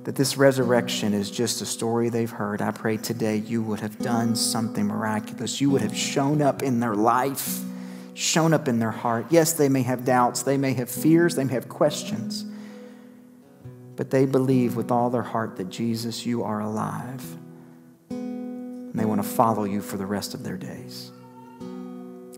that 0.04 0.14
this 0.14 0.36
resurrection 0.36 1.14
is 1.14 1.30
just 1.30 1.62
a 1.62 1.64
story 1.64 2.10
they've 2.10 2.30
heard, 2.30 2.60
I 2.60 2.72
pray 2.72 2.98
today 2.98 3.36
you 3.36 3.62
would 3.62 3.80
have 3.80 3.98
done 4.00 4.36
something 4.36 4.86
miraculous. 4.86 5.58
You 5.58 5.70
would 5.70 5.80
have 5.80 5.96
shown 5.96 6.42
up 6.42 6.62
in 6.62 6.78
their 6.78 6.94
life, 6.94 7.60
shown 8.12 8.52
up 8.52 8.68
in 8.68 8.80
their 8.80 8.90
heart. 8.90 9.28
Yes, 9.30 9.54
they 9.54 9.70
may 9.70 9.80
have 9.80 10.04
doubts, 10.04 10.42
they 10.42 10.58
may 10.58 10.74
have 10.74 10.90
fears, 10.90 11.36
they 11.36 11.44
may 11.44 11.54
have 11.54 11.70
questions, 11.70 12.44
but 13.96 14.10
they 14.10 14.26
believe 14.26 14.76
with 14.76 14.90
all 14.90 15.08
their 15.08 15.22
heart 15.22 15.56
that 15.56 15.70
Jesus, 15.70 16.26
you 16.26 16.42
are 16.42 16.60
alive 16.60 17.24
and 18.96 19.02
they 19.02 19.06
want 19.06 19.22
to 19.22 19.28
follow 19.28 19.64
you 19.64 19.82
for 19.82 19.98
the 19.98 20.06
rest 20.06 20.32
of 20.32 20.42
their 20.42 20.56
days. 20.56 21.10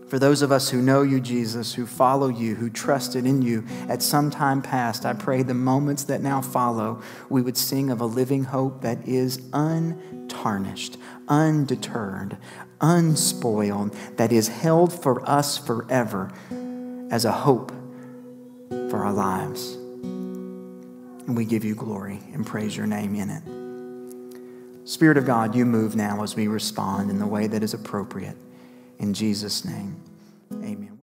For 0.09 0.19
those 0.19 0.41
of 0.41 0.51
us 0.51 0.69
who 0.69 0.81
know 0.81 1.03
you, 1.03 1.21
Jesus, 1.21 1.73
who 1.73 1.85
follow 1.85 2.27
you, 2.27 2.55
who 2.55 2.69
trusted 2.69 3.25
in 3.25 3.41
you 3.41 3.65
at 3.87 4.01
some 4.01 4.29
time 4.29 4.61
past, 4.61 5.05
I 5.05 5.13
pray 5.13 5.41
the 5.41 5.53
moments 5.53 6.03
that 6.05 6.21
now 6.21 6.41
follow, 6.41 7.01
we 7.29 7.41
would 7.41 7.55
sing 7.55 7.89
of 7.89 8.01
a 8.01 8.05
living 8.05 8.43
hope 8.43 8.81
that 8.81 9.07
is 9.07 9.41
untarnished, 9.53 10.97
undeterred, 11.29 12.37
unspoiled, 12.81 13.93
that 14.17 14.33
is 14.33 14.49
held 14.49 14.91
for 14.91 15.25
us 15.29 15.57
forever 15.57 16.29
as 17.09 17.23
a 17.23 17.31
hope 17.31 17.71
for 18.89 19.05
our 19.05 19.13
lives. 19.13 19.75
And 21.25 21.37
we 21.37 21.45
give 21.45 21.63
you 21.63 21.73
glory 21.73 22.19
and 22.33 22.45
praise 22.45 22.75
your 22.75 22.85
name 22.85 23.15
in 23.15 23.29
it. 23.29 23.58
Spirit 24.89 25.17
of 25.17 25.25
God, 25.27 25.53
you 25.53 25.67
move 25.67 25.95
now 25.95 26.23
as 26.23 26.35
we 26.35 26.47
respond 26.47 27.11
in 27.11 27.19
the 27.19 27.27
way 27.27 27.45
that 27.45 27.61
is 27.61 27.75
appropriate. 27.75 28.35
In 28.97 29.13
Jesus' 29.13 29.63
name, 29.63 29.95
amen. 30.51 30.97